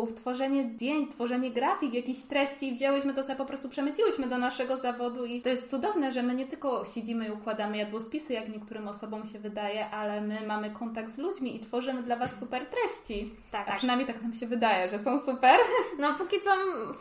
[0.01, 4.77] artykułów, tworzenie zdjęć, tworzenie grafik, jakichś treści, wzięłyśmy to sobie po prostu przemyciłyśmy do naszego
[4.77, 8.89] zawodu i to jest cudowne, że my nie tylko siedzimy i układamy jadłospisy, jak niektórym
[8.89, 13.35] osobom się wydaje, ale my mamy kontakt z ludźmi i tworzymy dla Was super treści.
[13.51, 13.77] Tak, A tak.
[13.77, 15.57] przynajmniej tak nam się wydaje, że są super.
[15.99, 16.51] No póki co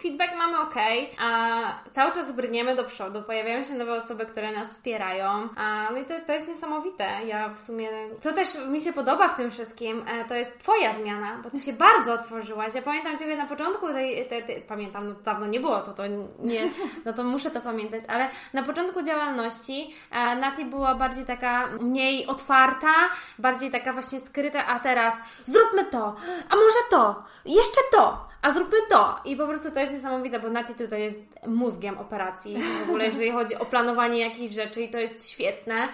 [0.01, 0.75] feedback mamy ok,
[1.19, 5.97] a cały czas brniemy do przodu, pojawiają się nowe osoby, które nas wspierają, a, no
[5.97, 7.07] i to, to jest niesamowite.
[7.25, 10.93] Ja w sumie, co też mi się podoba w tym wszystkim, e, to jest Twoja
[10.93, 12.75] zmiana, bo Ty się bardzo otworzyłaś.
[12.75, 16.03] Ja pamiętam Ciebie na początku tej, tej, tej pamiętam, no dawno nie było, to to
[16.39, 16.69] nie,
[17.05, 22.27] no to muszę to pamiętać, ale na początku działalności e, Nati była bardziej taka mniej
[22.27, 22.93] otwarta,
[23.39, 26.15] bardziej taka właśnie skryta, a teraz zróbmy to,
[26.49, 29.15] a może to, jeszcze to, a zróbmy to.
[29.25, 33.31] I po prostu to jest niesamowite, bo Nati tutaj jest mózgiem operacji, w ogóle jeżeli
[33.31, 35.87] chodzi o planowanie jakichś rzeczy i to jest świetne.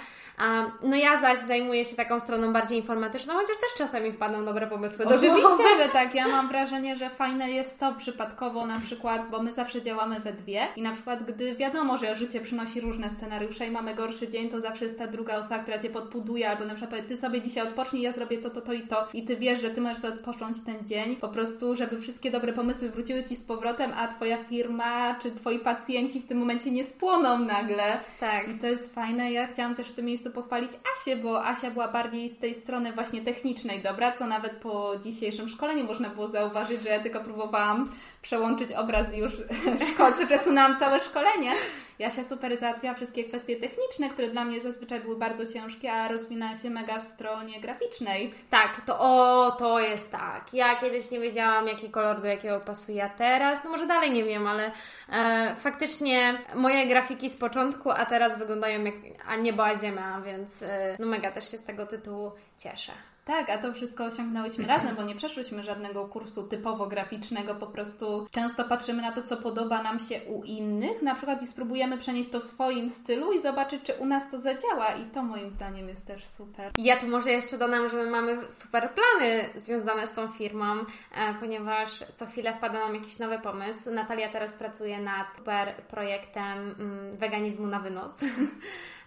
[0.83, 5.05] No ja zaś zajmuję się taką stroną bardziej informatyczną, chociaż też czasami wpadną dobre pomysły
[5.05, 5.15] do.
[5.15, 6.15] Oczywiście, że tak.
[6.15, 10.33] Ja mam wrażenie, że fajne jest to przypadkowo na przykład, bo my zawsze działamy we
[10.33, 14.49] dwie i na przykład gdy wiadomo, że życie przynosi różne scenariusze i mamy gorszy dzień,
[14.49, 17.41] to zawsze jest ta druga osoba, która Cię podbuduje albo na przykład powie, Ty sobie
[17.41, 20.13] dzisiaj odpocznij, ja zrobię to, to, to i to i Ty wiesz, że Ty sobie
[20.13, 24.43] odpocząć ten dzień, po prostu, żeby wszystkie dobre pomysły wróciły Ci z powrotem, a Twoja
[24.43, 27.99] firma czy Twoi pacjenci w tym momencie nie spłoną nagle.
[28.19, 28.49] Tak.
[28.49, 29.31] I to jest fajne.
[29.31, 32.93] Ja chciałam też w tym miejscu pochwalić Asię, bo Asia była bardziej z tej strony
[32.93, 37.89] właśnie technicznej dobra, co nawet po dzisiejszym szkoleniu można było zauważyć, że ja tylko próbowałam
[38.25, 39.31] przełączyć obraz i już
[39.93, 41.51] szkolce, przesunęłam całe szkolenie.
[41.99, 46.55] Jasia super załatwiała wszystkie kwestie techniczne, które dla mnie zazwyczaj były bardzo ciężkie, a rozwinęła
[46.55, 48.33] się mega w stronie graficznej.
[48.49, 50.53] Tak, to o, to jest tak.
[50.53, 54.23] Ja kiedyś nie wiedziałam, jaki kolor do jakiego pasuje, a teraz, no może dalej nie
[54.23, 54.71] wiem, ale
[55.09, 58.95] e, faktycznie moje grafiki z początku, a teraz wyglądają jak
[59.27, 62.91] a niebo a ziemia, więc e, no mega też się z tego tytułu cieszę.
[63.25, 68.25] Tak, a to wszystko osiągnęłyśmy razem, bo nie przeszłyśmy żadnego kursu typowo graficznego, po prostu
[68.31, 72.29] często patrzymy na to, co podoba nam się u innych, na przykład i spróbujemy przenieść
[72.29, 75.89] to w swoim stylu i zobaczyć, czy u nas to zadziała i to moim zdaniem
[75.89, 76.71] jest też super.
[76.77, 80.75] Ja tu może jeszcze dodam, że my mamy super plany związane z tą firmą,
[81.15, 83.91] e, ponieważ co chwilę wpada nam jakiś nowy pomysł.
[83.91, 88.21] Natalia teraz pracuje nad super projektem mm, weganizmu na wynos.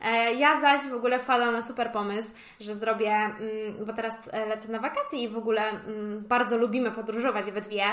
[0.01, 4.47] E, ja zaś w ogóle wpadłam na super pomysł, że zrobię, mm, bo teraz e,
[4.47, 7.85] lecę na wakacje i w ogóle mm, bardzo lubimy podróżować we dwie,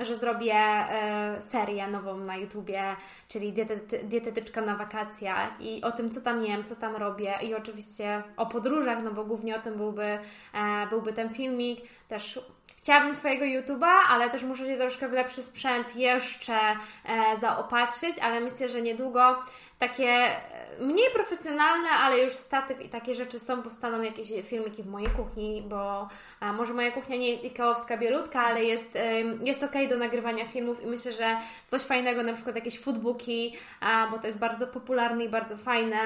[0.00, 2.96] że zrobię e, serię nową na YouTubie,
[3.28, 7.54] czyli dietety, dietetyczka na wakacjach i o tym, co tam jem, co tam robię i
[7.54, 10.18] oczywiście o podróżach, no bo głównie o tym byłby,
[10.90, 11.80] byłby ten filmik.
[12.08, 12.40] Też
[12.76, 16.58] chciałabym swojego YouTube'a, ale też muszę się troszkę w lepszy sprzęt jeszcze
[17.34, 19.42] zaopatrzyć, ale myślę, że niedługo
[19.78, 20.36] takie
[20.80, 25.64] mniej profesjonalne, ale już statyw i takie rzeczy są, powstaną jakieś filmiki w mojej kuchni,
[25.68, 26.08] bo
[26.52, 28.98] może moja kuchnia nie jest ikeowska bielutka, ale jest,
[29.42, 31.36] jest ok do nagrywania filmów i myślę, że
[31.68, 33.54] coś fajnego, na przykład jakieś foodbooki,
[34.10, 35.98] bo to jest bardzo popularne i bardzo fajne,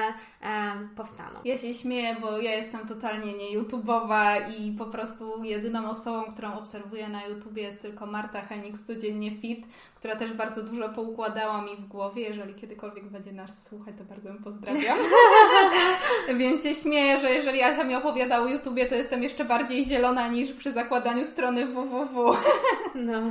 [0.95, 1.39] powstaną.
[1.45, 6.53] Ja się śmieję, bo ja jestem totalnie nie YouTubeowa i po prostu jedyną osobą, którą
[6.53, 9.67] obserwuję na YouTubie jest tylko Marta Henix, codziennie fit,
[10.05, 12.21] która też bardzo dużo poukładała mi w głowie.
[12.21, 14.97] Jeżeli kiedykolwiek będzie nas słuchać, to bardzo ją pozdrawiam.
[16.39, 20.27] Więc się śmieję, że jeżeli Asia mi opowiada o YouTubie, to jestem jeszcze bardziej zielona
[20.27, 22.35] niż przy zakładaniu strony www.
[22.95, 23.21] no.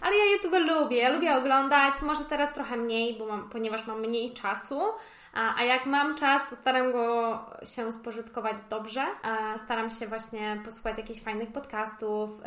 [0.00, 4.00] Ale ja YouTube lubię, ja lubię oglądać, może teraz trochę mniej, bo mam, ponieważ mam
[4.00, 4.80] mniej czasu,
[5.36, 9.06] a, a jak mam czas, to staram go się spożytkować dobrze.
[9.64, 12.40] Staram się właśnie posłuchać jakichś fajnych podcastów,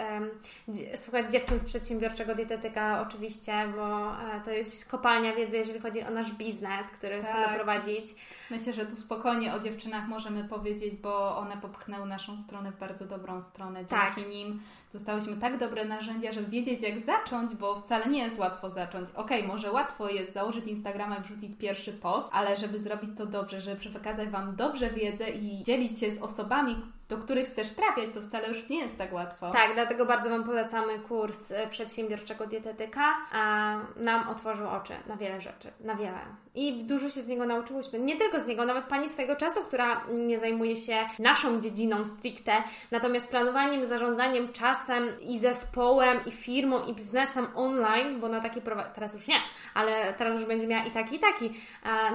[0.96, 6.10] słuchać dziewczyn z przedsiębiorczego dietetyka oczywiście, bo e, to jest kopalnia wiedzy, jeżeli chodzi o
[6.10, 7.30] nasz biznes, który tak.
[7.30, 8.06] chcemy prowadzić.
[8.52, 13.06] Myślę, że tu spokojnie o dziewczynach możemy powiedzieć, bo one popchnęły naszą stronę w bardzo
[13.06, 13.80] dobrą stronę.
[13.80, 14.30] Dzięki tak.
[14.30, 14.62] nim
[14.94, 19.10] dostałyśmy tak dobre narzędzia, żeby wiedzieć jak zacząć, bo wcale nie jest łatwo zacząć.
[19.16, 23.26] Okej, okay, może łatwo jest założyć Instagrama i wrzucić pierwszy post, ale żeby zrobić to
[23.26, 26.76] dobrze, żeby przekazać Wam dobrze wiedzę i dzielić się z osobami,
[27.10, 29.52] do których chcesz trafiać, to wcale już nie jest tak łatwo.
[29.52, 33.02] Tak, dlatego bardzo Wam polecamy kurs e, przedsiębiorczego dietetyka.
[33.32, 36.20] A nam otworzył oczy na wiele rzeczy, na wiele.
[36.56, 38.00] I dużo się z niego nauczyłyśmy.
[38.00, 42.64] Nie tylko z niego, nawet Pani swojego czasu, która nie zajmuje się naszą dziedziną stricte,
[42.92, 48.62] natomiast planowaniem, zarządzaniem czasem i zespołem, i firmą, i biznesem online, bo na taki
[48.96, 49.36] teraz już nie,
[49.74, 51.54] ale teraz już będzie miała i taki, i taki,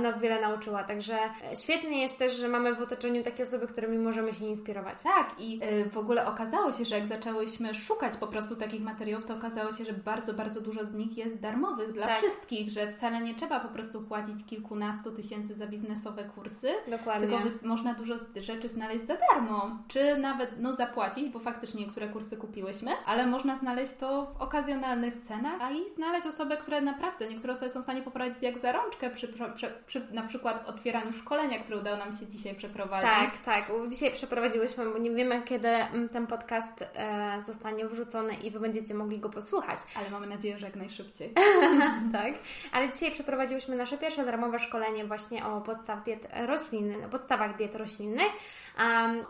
[0.00, 0.85] nas wiele nauczyła.
[0.85, 4.83] Także e, świetnie jest też, że mamy w otoczeniu takie osoby, którymi możemy się inspirować
[5.02, 9.26] tak, i y, w ogóle okazało się, że jak zaczęłyśmy szukać po prostu takich materiałów,
[9.26, 12.16] to okazało się, że bardzo, bardzo dużo z nich jest darmowych dla tak.
[12.16, 16.74] wszystkich, że wcale nie trzeba po prostu płacić kilkunastu tysięcy za biznesowe kursy.
[16.88, 17.28] Dokładnie.
[17.28, 22.36] Tylko można dużo rzeczy znaleźć za darmo, czy nawet no, zapłacić, bo faktycznie niektóre kursy
[22.36, 27.52] kupiłyśmy, ale można znaleźć to w okazjonalnych cenach, a i znaleźć osoby, które naprawdę, niektóre
[27.52, 31.58] osoby są w stanie poprowadzić jak za rączkę przy, przy, przy na przykład otwieraniu szkolenia,
[31.58, 33.10] które udało nam się dzisiaj przeprowadzić.
[33.10, 33.72] Tak, tak.
[33.88, 38.94] Dzisiaj przeprowadziłyśmy bo nie wiemy, kiedy mm, ten podcast e, zostanie wrzucony i Wy będziecie
[38.94, 39.80] mogli go posłuchać.
[39.98, 41.32] Ale mamy nadzieję, że jak najszybciej.
[42.12, 42.32] tak.
[42.72, 48.32] Ale dzisiaj przeprowadziłyśmy nasze pierwsze darmowe szkolenie właśnie o podstaw diet roślinnych, podstawach diet roślinnych.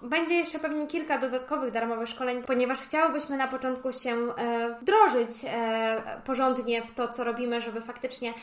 [0.03, 6.21] Będzie jeszcze pewnie kilka dodatkowych darmowych szkoleń, ponieważ chciałybyśmy na początku się e, wdrożyć e,
[6.25, 8.35] porządnie w to, co robimy, żeby faktycznie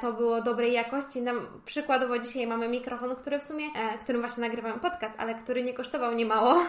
[0.00, 1.22] to było dobrej jakości.
[1.22, 3.64] Nam, przykładowo dzisiaj mamy mikrofon, który w sumie,
[4.00, 6.64] którym właśnie nagrywam podcast, ale który nie kosztował nie mało.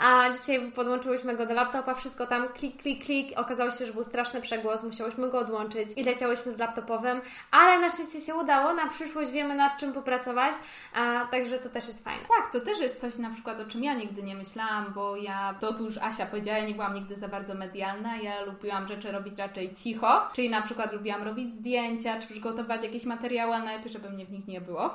[0.00, 3.38] A dzisiaj podłączyłyśmy go do laptopa, wszystko tam klik, klik, klik.
[3.38, 7.90] Okazało się, że był straszny przegłos, musiałyśmy go odłączyć i leciałyśmy z laptopowym, ale na
[7.90, 8.72] szczęście się udało.
[8.72, 10.54] Na przyszłość wiemy nad czym popracować,
[10.94, 12.22] a także to też jest fajne.
[12.38, 15.54] Tak, to też jest coś na przykład, o czym ja nigdy nie myślałam, bo ja,
[15.60, 19.12] to tu już Asia powiedziała, ja nie byłam nigdy za bardzo medialna, ja lubiłam rzeczy
[19.12, 23.92] robić raczej cicho, czyli na przykład lubiłam robić zdjęcia, czy przygotować jakieś materiały, ale najlepiej,
[23.92, 24.94] żeby mnie w nich nie było.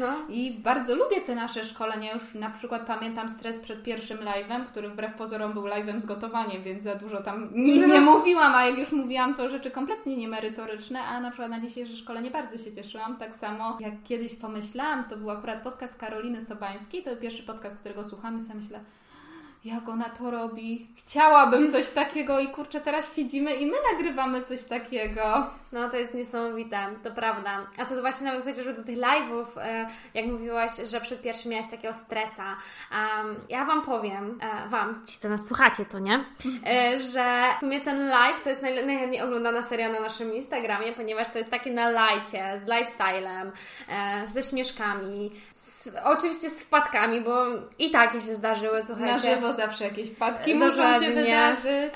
[0.00, 0.16] No.
[0.28, 4.88] I bardzo lubię te nasze szkolenia, już na przykład pamiętam stres przed pierwszym live'em, który
[4.88, 8.78] wbrew pozorom był live'em z gotowaniem, więc za dużo tam nie, nie mówiłam, a jak
[8.78, 13.16] już mówiłam, to rzeczy kompletnie niemerytoryczne, a na przykład na dzisiejsze szkolenie bardzo się cieszyłam.
[13.16, 17.80] Tak samo jak kiedyś pomyślałam, to był akurat podcast Karoliny Sobańskiej, to był pierwszy podcast,
[17.80, 18.80] którego słucham i sobie myślę,
[19.64, 20.88] jak ona to robi.
[20.96, 25.50] Chciałabym coś takiego i kurczę, teraz siedzimy i my nagrywamy coś takiego.
[25.72, 27.66] No to jest niesamowite, to prawda.
[27.78, 31.50] A co do właśnie nawet chociażby do tych live'ów, e, jak mówiłaś, że przed pierwszym
[31.50, 32.56] miałaś takiego stresa.
[33.48, 36.24] Ja Wam powiem, e, Wam, ci co nas słuchacie, co nie?
[36.66, 41.28] E, że w sumie ten live to jest najchętniej oglądana seria na naszym Instagramie, ponieważ
[41.28, 43.52] to jest takie na lajcie, z lifestylem,
[44.26, 47.44] ze śmieszkami, z, oczywiście z wpadkami, bo
[47.78, 49.12] i takie się zdarzyły, słuchajcie.
[49.12, 51.94] Na żywo zawsze jakieś wpadki muszą się wydarzyć.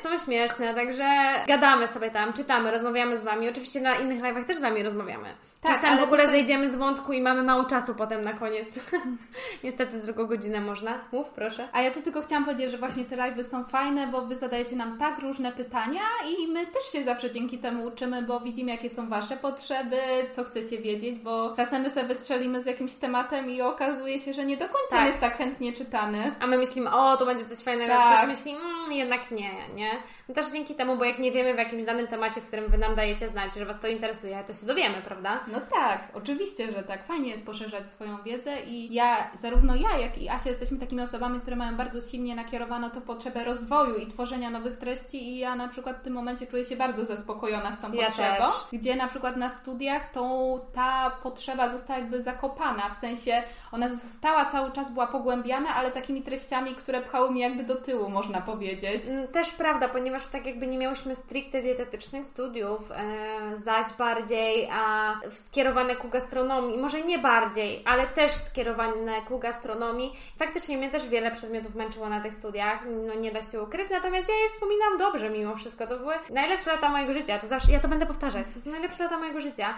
[0.00, 1.04] są śmieszne, także
[1.46, 3.48] gadamy sobie tam, czytamy, rozmawiamy z Wami.
[3.48, 5.34] Oczywiście na innych live'ach też z Wami rozmawiamy.
[5.62, 6.28] Tak, Czasem w ogóle tutaj...
[6.28, 8.80] zejdziemy z wątku i mamy mało czasu potem na koniec.
[9.64, 10.98] Niestety drugą godzinę można.
[11.12, 11.68] Mów, proszę.
[11.72, 14.76] A ja tu tylko chciałam powiedzieć, że właśnie te live'y są fajne, bo Wy zadajecie
[14.76, 16.00] nam tak różne pytania
[16.38, 19.96] i my też się zawsze dzięki temu uczymy, bo widzimy, jakie są Wasze potrzeby,
[20.30, 24.44] co chcecie wiedzieć, bo czasem my sobie wystrzelimy z jakimś tematem i okazuje się, że
[24.44, 25.06] nie do końca tak.
[25.06, 26.34] jest tak chętnie czytany.
[26.40, 28.18] A my myślimy, o, to będzie coś fajnego, tak.
[28.18, 29.90] ktoś myśli, mmm, jednak nie, nie?
[30.28, 32.78] No też dzięki temu, bo jak nie wiemy w jakimś danym temacie, w którym Wy
[32.78, 35.40] nam dajecie znać, że Was to interesuje, to się dowiemy, prawda?
[35.52, 37.06] No tak, oczywiście, że tak.
[37.06, 41.40] Fajnie jest poszerzać swoją wiedzę i ja, zarówno ja, jak i Asia jesteśmy takimi osobami,
[41.40, 45.68] które mają bardzo silnie nakierowaną to potrzebę rozwoju i tworzenia nowych treści i ja na
[45.68, 48.80] przykład w tym momencie czuję się bardzo zaspokojona z tą ja potrzebą, też.
[48.80, 53.42] gdzie na przykład na studiach tą, ta potrzeba została jakby zakopana, w sensie
[53.72, 58.08] ona została cały czas, była pogłębiana, ale takimi treściami, które pchały mi jakby do tyłu,
[58.08, 58.71] można powiedzieć.
[59.08, 65.14] Mm, też prawda, ponieważ tak jakby nie miałyśmy stricte dietetycznych studiów, e, zaś bardziej a,
[65.30, 70.12] skierowane ku gastronomii, może nie bardziej, ale też skierowane ku gastronomii.
[70.38, 74.28] Faktycznie mnie też wiele przedmiotów męczyło na tych studiach, no nie da się ukryć, natomiast
[74.28, 75.86] ja je wspominam dobrze mimo wszystko.
[75.86, 79.04] To były najlepsze lata mojego życia, to zawsze, ja to będę powtarzać, to są najlepsze
[79.04, 79.74] lata mojego życia.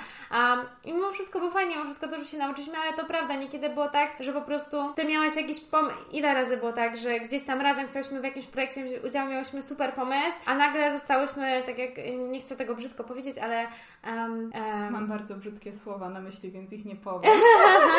[0.85, 3.89] I mimo wszystko było fajnie, mimo wszystko dużo się nauczyliśmy, ale to prawda, niekiedy było
[3.89, 7.61] tak, że po prostu Ty miałaś jakiś pomysł, ile razy było tak, że gdzieś tam
[7.61, 11.91] razem chciałyśmy w jakimś projekcie wziąć udział, miałyśmy super pomysł, a nagle zostałyśmy, tak jak,
[12.31, 13.67] nie chcę tego brzydko powiedzieć, ale...
[14.07, 17.33] Um, um, Mam bardzo brzydkie słowa na myśli, więc ich nie powiem.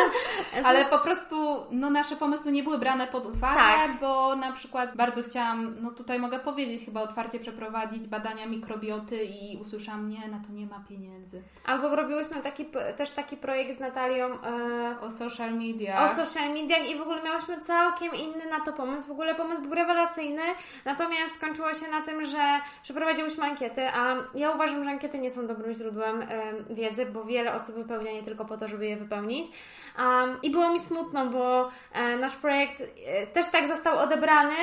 [0.65, 1.36] ale po prostu,
[1.71, 4.00] no nasze pomysły nie były brane pod uwagę, tak.
[4.00, 9.58] bo na przykład bardzo chciałam, no tutaj mogę powiedzieć, chyba otwarcie przeprowadzić badania mikrobioty i
[9.62, 11.43] usłyszałam, nie, na to nie ma pieniędzy.
[11.65, 12.65] Albo robiłyśmy taki,
[12.98, 16.06] też taki projekt z Natalią e, o social media.
[16.06, 19.08] O social mediach i w ogóle miałyśmy całkiem inny na to pomysł.
[19.08, 20.41] W ogóle pomysł był rewelacyjny,
[20.85, 25.47] natomiast skończyło się na tym, że przeprowadziłyśmy ankiety, a ja uważam, że ankiety nie są
[25.47, 26.27] dobrym źródłem
[26.69, 29.47] wiedzy, bo wiele osób wypełnia je tylko po to, żeby je wypełnić.
[29.99, 34.55] Um, I było mi smutno, bo e, nasz projekt e, też tak został odebrany,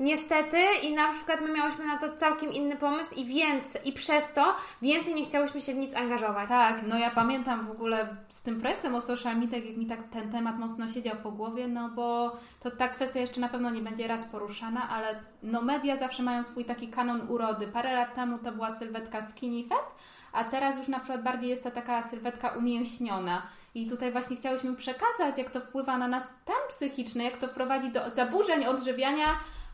[0.00, 4.32] niestety, i na przykład my miałyśmy na to całkiem inny pomysł i więcej, i przez
[4.32, 6.48] to więcej nie chciałyśmy się w nic angażować.
[6.48, 9.98] Tak, no ja pamiętam w ogóle z tym projektem o social media, jak mi tak
[10.12, 13.82] ten temat mocno siedział po głowie, no bo to ta kwestia jeszcze na pewno nie
[13.82, 17.66] będzie raz poruszana, ale no media zawsze mają swój taki kanon urody.
[17.66, 19.94] Parę lat temu to była sylwetka skinny fat,
[20.32, 23.42] a teraz już na przykład bardziej jest to taka sylwetka umięśniona.
[23.74, 27.90] I tutaj właśnie chciałyśmy przekazać, jak to wpływa na nas stan psychiczny, jak to wprowadzi
[27.90, 29.26] do zaburzeń odżywiania,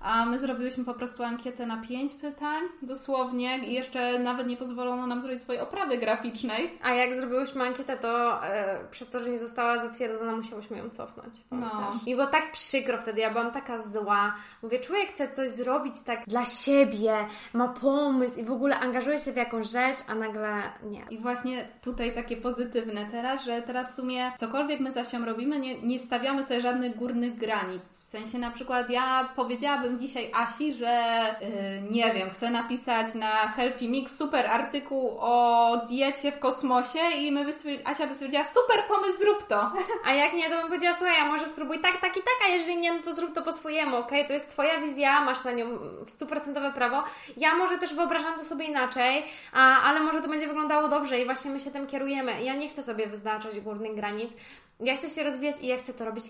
[0.07, 5.07] a my zrobiłyśmy po prostu ankietę na pięć pytań, dosłownie, i jeszcze nawet nie pozwolono
[5.07, 6.79] nam zrobić swojej oprawy graficznej.
[6.83, 11.35] A jak zrobiłyśmy ankietę, to e, przez to, że nie została zatwierdzona, musiałyśmy ją cofnąć.
[11.51, 11.93] No.
[12.07, 14.35] I było tak przykro wtedy, ja byłam taka zła.
[14.63, 17.15] Mówię, człowiek chce coś zrobić tak dla siebie,
[17.53, 21.05] ma pomysł i w ogóle angażuje się w jakąś rzecz, a nagle nie.
[21.11, 25.61] I właśnie tutaj takie pozytywne teraz, że teraz w sumie cokolwiek my za się robimy,
[25.61, 27.83] nie, nie stawiamy sobie żadnych górnych granic.
[27.91, 33.49] W sensie na przykład ja powiedziałabym dzisiaj Asi, że yy, nie wiem, chcę napisać na
[33.49, 37.53] Healthy Mix super artykuł o diecie w kosmosie i my by
[37.85, 39.73] Asia by stwierdziła, super pomysł, zrób to.
[40.07, 42.49] A jak nie, to bym powiedziała, słuchaj, a może spróbuj tak, tak i tak, a
[42.49, 44.11] jeżeli nie, no to zrób to po swojemu, ok?
[44.27, 47.05] To jest Twoja wizja, masz na nią stuprocentowe prawo.
[47.37, 51.25] Ja może też wyobrażam to sobie inaczej, a, ale może to będzie wyglądało dobrze i
[51.25, 52.43] właśnie my się tym kierujemy.
[52.43, 54.35] Ja nie chcę sobie wyznaczać górnych granic.
[54.81, 56.25] Ja chcę się rozwijać i ja chcę to robić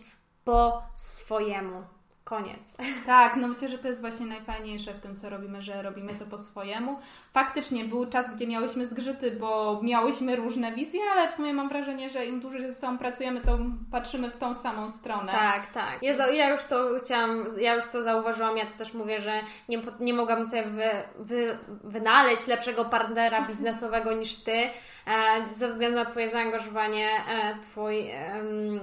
[0.44, 1.96] po swojemu.
[2.27, 2.77] Koniec.
[3.07, 6.27] Tak, no myślę, że to jest właśnie najfajniejsze w tym, co robimy, że robimy to
[6.27, 6.99] po swojemu.
[7.33, 12.11] Faktycznie był czas, gdzie miałyśmy zgrzyty, bo miałyśmy różne wizje, ale w sumie mam wrażenie,
[12.11, 13.59] że im dłużej ze sobą pracujemy, to
[13.91, 15.33] patrzymy w tą samą stronę.
[15.33, 15.99] Tak, tak.
[16.03, 20.15] Ja, ja już to chciałam, ja już to zauważyłam, ja też mówię, że nie, nie
[20.15, 24.71] mogłam sobie wy, wy, wynaleźć lepszego partnera biznesowego niż Ty, e,
[25.47, 28.11] ze względu na Twoje zaangażowanie, e, Twój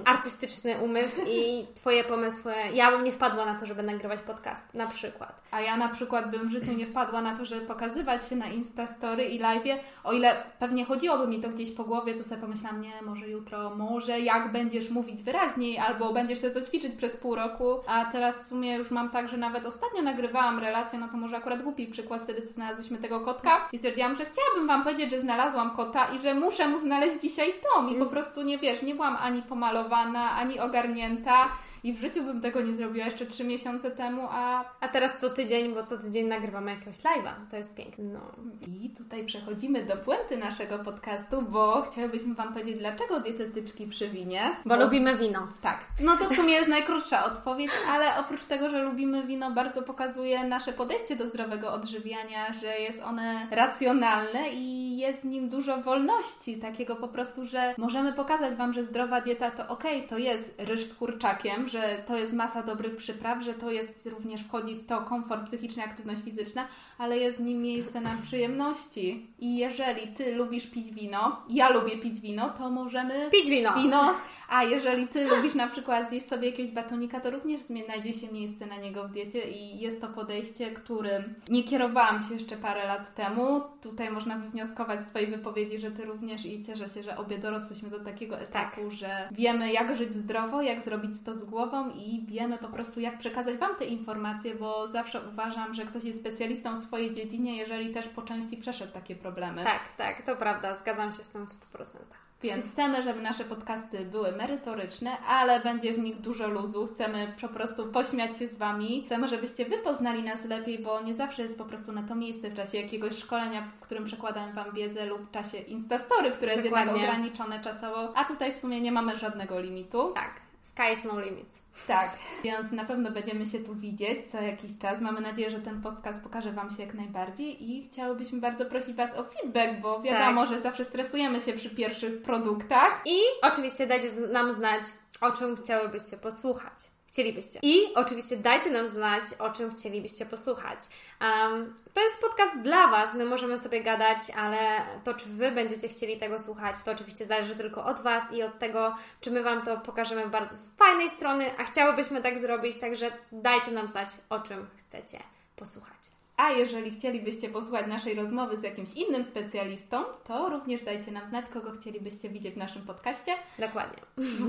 [0.06, 2.53] artystyczny umysł i Twoje pomysły.
[2.73, 5.41] Ja bym nie wpadła wpadła na to, żeby nagrywać podcast, na przykład.
[5.51, 8.47] A ja na przykład bym w życiu nie wpadła na to, żeby pokazywać się na
[8.47, 9.63] Instastory i live.
[10.03, 13.75] O ile pewnie chodziłoby mi to gdzieś po głowie, to sobie pomyślałam, nie, może jutro,
[13.75, 17.79] może jak będziesz mówić wyraźniej, albo będziesz sobie to ćwiczyć przez pół roku.
[17.88, 21.38] A teraz w sumie już mam tak, że nawet ostatnio nagrywałam relację, no to może
[21.38, 25.21] akurat głupi przykład, wtedy co znalazłyśmy tego kotka i stwierdziłam, że chciałabym Wam powiedzieć, że
[25.21, 28.95] znalazłam kota i że muszę mu znaleźć dzisiaj dom i po prostu nie wiesz, nie
[28.95, 31.49] byłam ani pomalowana, ani ogarnięta
[31.84, 34.65] i w życiu bym tego nie zrobiła jeszcze trzy miesiące temu, a...
[34.79, 37.31] A teraz co tydzień, bo co tydzień nagrywamy jakiegoś live'a.
[37.51, 38.03] To jest piękne.
[38.03, 38.19] No.
[38.67, 44.55] I tutaj przechodzimy do puenty naszego podcastu, bo chciałybyśmy Wam powiedzieć, dlaczego dietetyczki przy winie.
[44.65, 45.47] Bo, bo lubimy wino.
[45.61, 45.86] Tak.
[46.01, 50.43] No to w sumie jest najkrótsza odpowiedź, ale oprócz tego, że lubimy wino, bardzo pokazuje
[50.43, 56.57] nasze podejście do zdrowego odżywiania, że jest one racjonalne i jest w nim dużo wolności,
[56.57, 60.86] takiego po prostu, że możemy pokazać Wam, że zdrowa dieta to ok, to jest ryż
[60.86, 65.01] z kurczakiem, że to jest masa dobrych przypraw, że to jest również wchodzi w to
[65.01, 66.67] komfort psychiczny, aktywność fizyczna,
[66.97, 69.28] ale jest w nim miejsce na przyjemności.
[69.39, 73.74] I jeżeli Ty lubisz pić wino, ja lubię pić wino, to możemy pić wino.
[73.74, 74.15] wino.
[74.49, 78.65] A jeżeli Ty lubisz na przykład zjeść sobie jakiegoś batonika, to również znajdzie się miejsce
[78.65, 83.15] na niego w diecie i jest to podejście, którym nie kierowałam się jeszcze parę lat
[83.15, 83.61] temu.
[83.82, 87.89] Tutaj można wywnioskować z Twojej wypowiedzi, że Ty również i cieszę się, że obie dorosłyśmy
[87.89, 88.91] do takiego etapu, tak.
[88.91, 93.18] że wiemy jak żyć zdrowo, jak zrobić to z głową i wiemy po prostu jak
[93.18, 97.93] przekazać Wam te informacje, bo zawsze uważam, że ktoś jest specjalistą w swojej dziedzinie, jeżeli
[97.93, 99.64] też po części przeszedł takie problemy.
[99.64, 101.97] Tak, tak, to prawda, zgadzam się z tym w 100%.
[102.43, 106.88] Więc chcemy, żeby nasze podcasty były merytoryczne, ale będzie w nich dużo luzu.
[106.88, 109.03] Chcemy po prostu pośmiać się z Wami.
[109.05, 112.49] Chcemy, żebyście Wy poznali nas lepiej, bo nie zawsze jest po prostu na to miejsce
[112.49, 116.64] w czasie jakiegoś szkolenia, w którym przekładam Wam wiedzę lub w czasie Instastory, które jest
[116.64, 116.93] Dokładnie.
[116.93, 120.11] jednak ograniczone czasowo, a tutaj w sumie nie mamy żadnego limitu.
[120.16, 120.43] Tak.
[120.64, 121.61] Sky is no limits.
[121.88, 122.09] Tak,
[122.43, 125.01] więc na pewno będziemy się tu widzieć co jakiś czas.
[125.01, 129.18] Mamy nadzieję, że ten podcast pokaże Wam się jak najbardziej i chciałybyśmy bardzo prosić Was
[129.18, 130.49] o feedback, bo wiadomo, tak.
[130.49, 133.01] że zawsze stresujemy się przy pierwszych produktach.
[133.05, 134.84] I oczywiście dajcie nam znać,
[135.22, 137.59] o czym chciałybyście posłuchać chcielibyście.
[137.61, 140.80] I oczywiście dajcie nam znać, o czym chcielibyście posłuchać.
[141.22, 144.57] Um, to jest podcast dla Was, my możemy sobie gadać, ale
[145.03, 148.59] to, czy Wy będziecie chcieli tego słuchać, to oczywiście zależy tylko od Was i od
[148.59, 153.11] tego, czy my Wam to pokażemy bardzo z fajnej strony, a chciałybyśmy tak zrobić, także
[153.32, 155.20] dajcie nam znać, o czym chcecie
[155.55, 156.12] posłuchać.
[156.38, 161.49] A jeżeli chcielibyście posłuchać naszej rozmowy z jakimś innym specjalistą, to również dajcie nam znać,
[161.49, 163.31] kogo chcielibyście widzieć w naszym podcaście.
[163.59, 163.97] Dokładnie.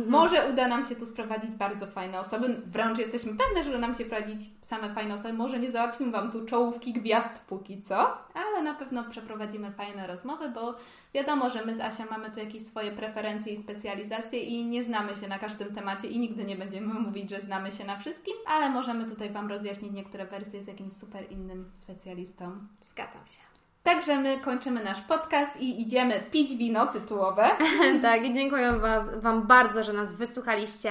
[0.09, 2.63] Może uda nam się tu sprowadzić bardzo fajne osoby.
[2.67, 5.33] Wręcz jesteśmy pewne, że uda nam się prowadzić same fajne osoby.
[5.33, 10.49] Może nie załatwimy Wam tu czołówki gwiazd póki co, ale na pewno przeprowadzimy fajne rozmowy,
[10.49, 10.75] bo
[11.15, 15.15] wiadomo, że my z Asią mamy tu jakieś swoje preferencje i specjalizacje i nie znamy
[15.15, 18.71] się na każdym temacie i nigdy nie będziemy mówić, że znamy się na wszystkim, ale
[18.71, 22.59] możemy tutaj Wam rozjaśnić niektóre wersje z jakimś super innym specjalistą.
[22.81, 23.55] Zgadzam się.
[23.85, 27.51] Także my kończymy nasz podcast i idziemy pić wino tytułowe.
[28.03, 30.91] tak, dziękuję was, Wam bardzo, że nas wysłuchaliście.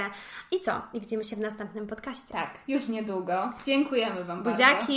[0.51, 0.81] I co?
[0.93, 2.33] I widzimy się w następnym podcaście.
[2.33, 3.49] Tak, już niedługo.
[3.65, 4.73] Dziękujemy Wam Buziaki.
[4.73, 4.93] bardzo.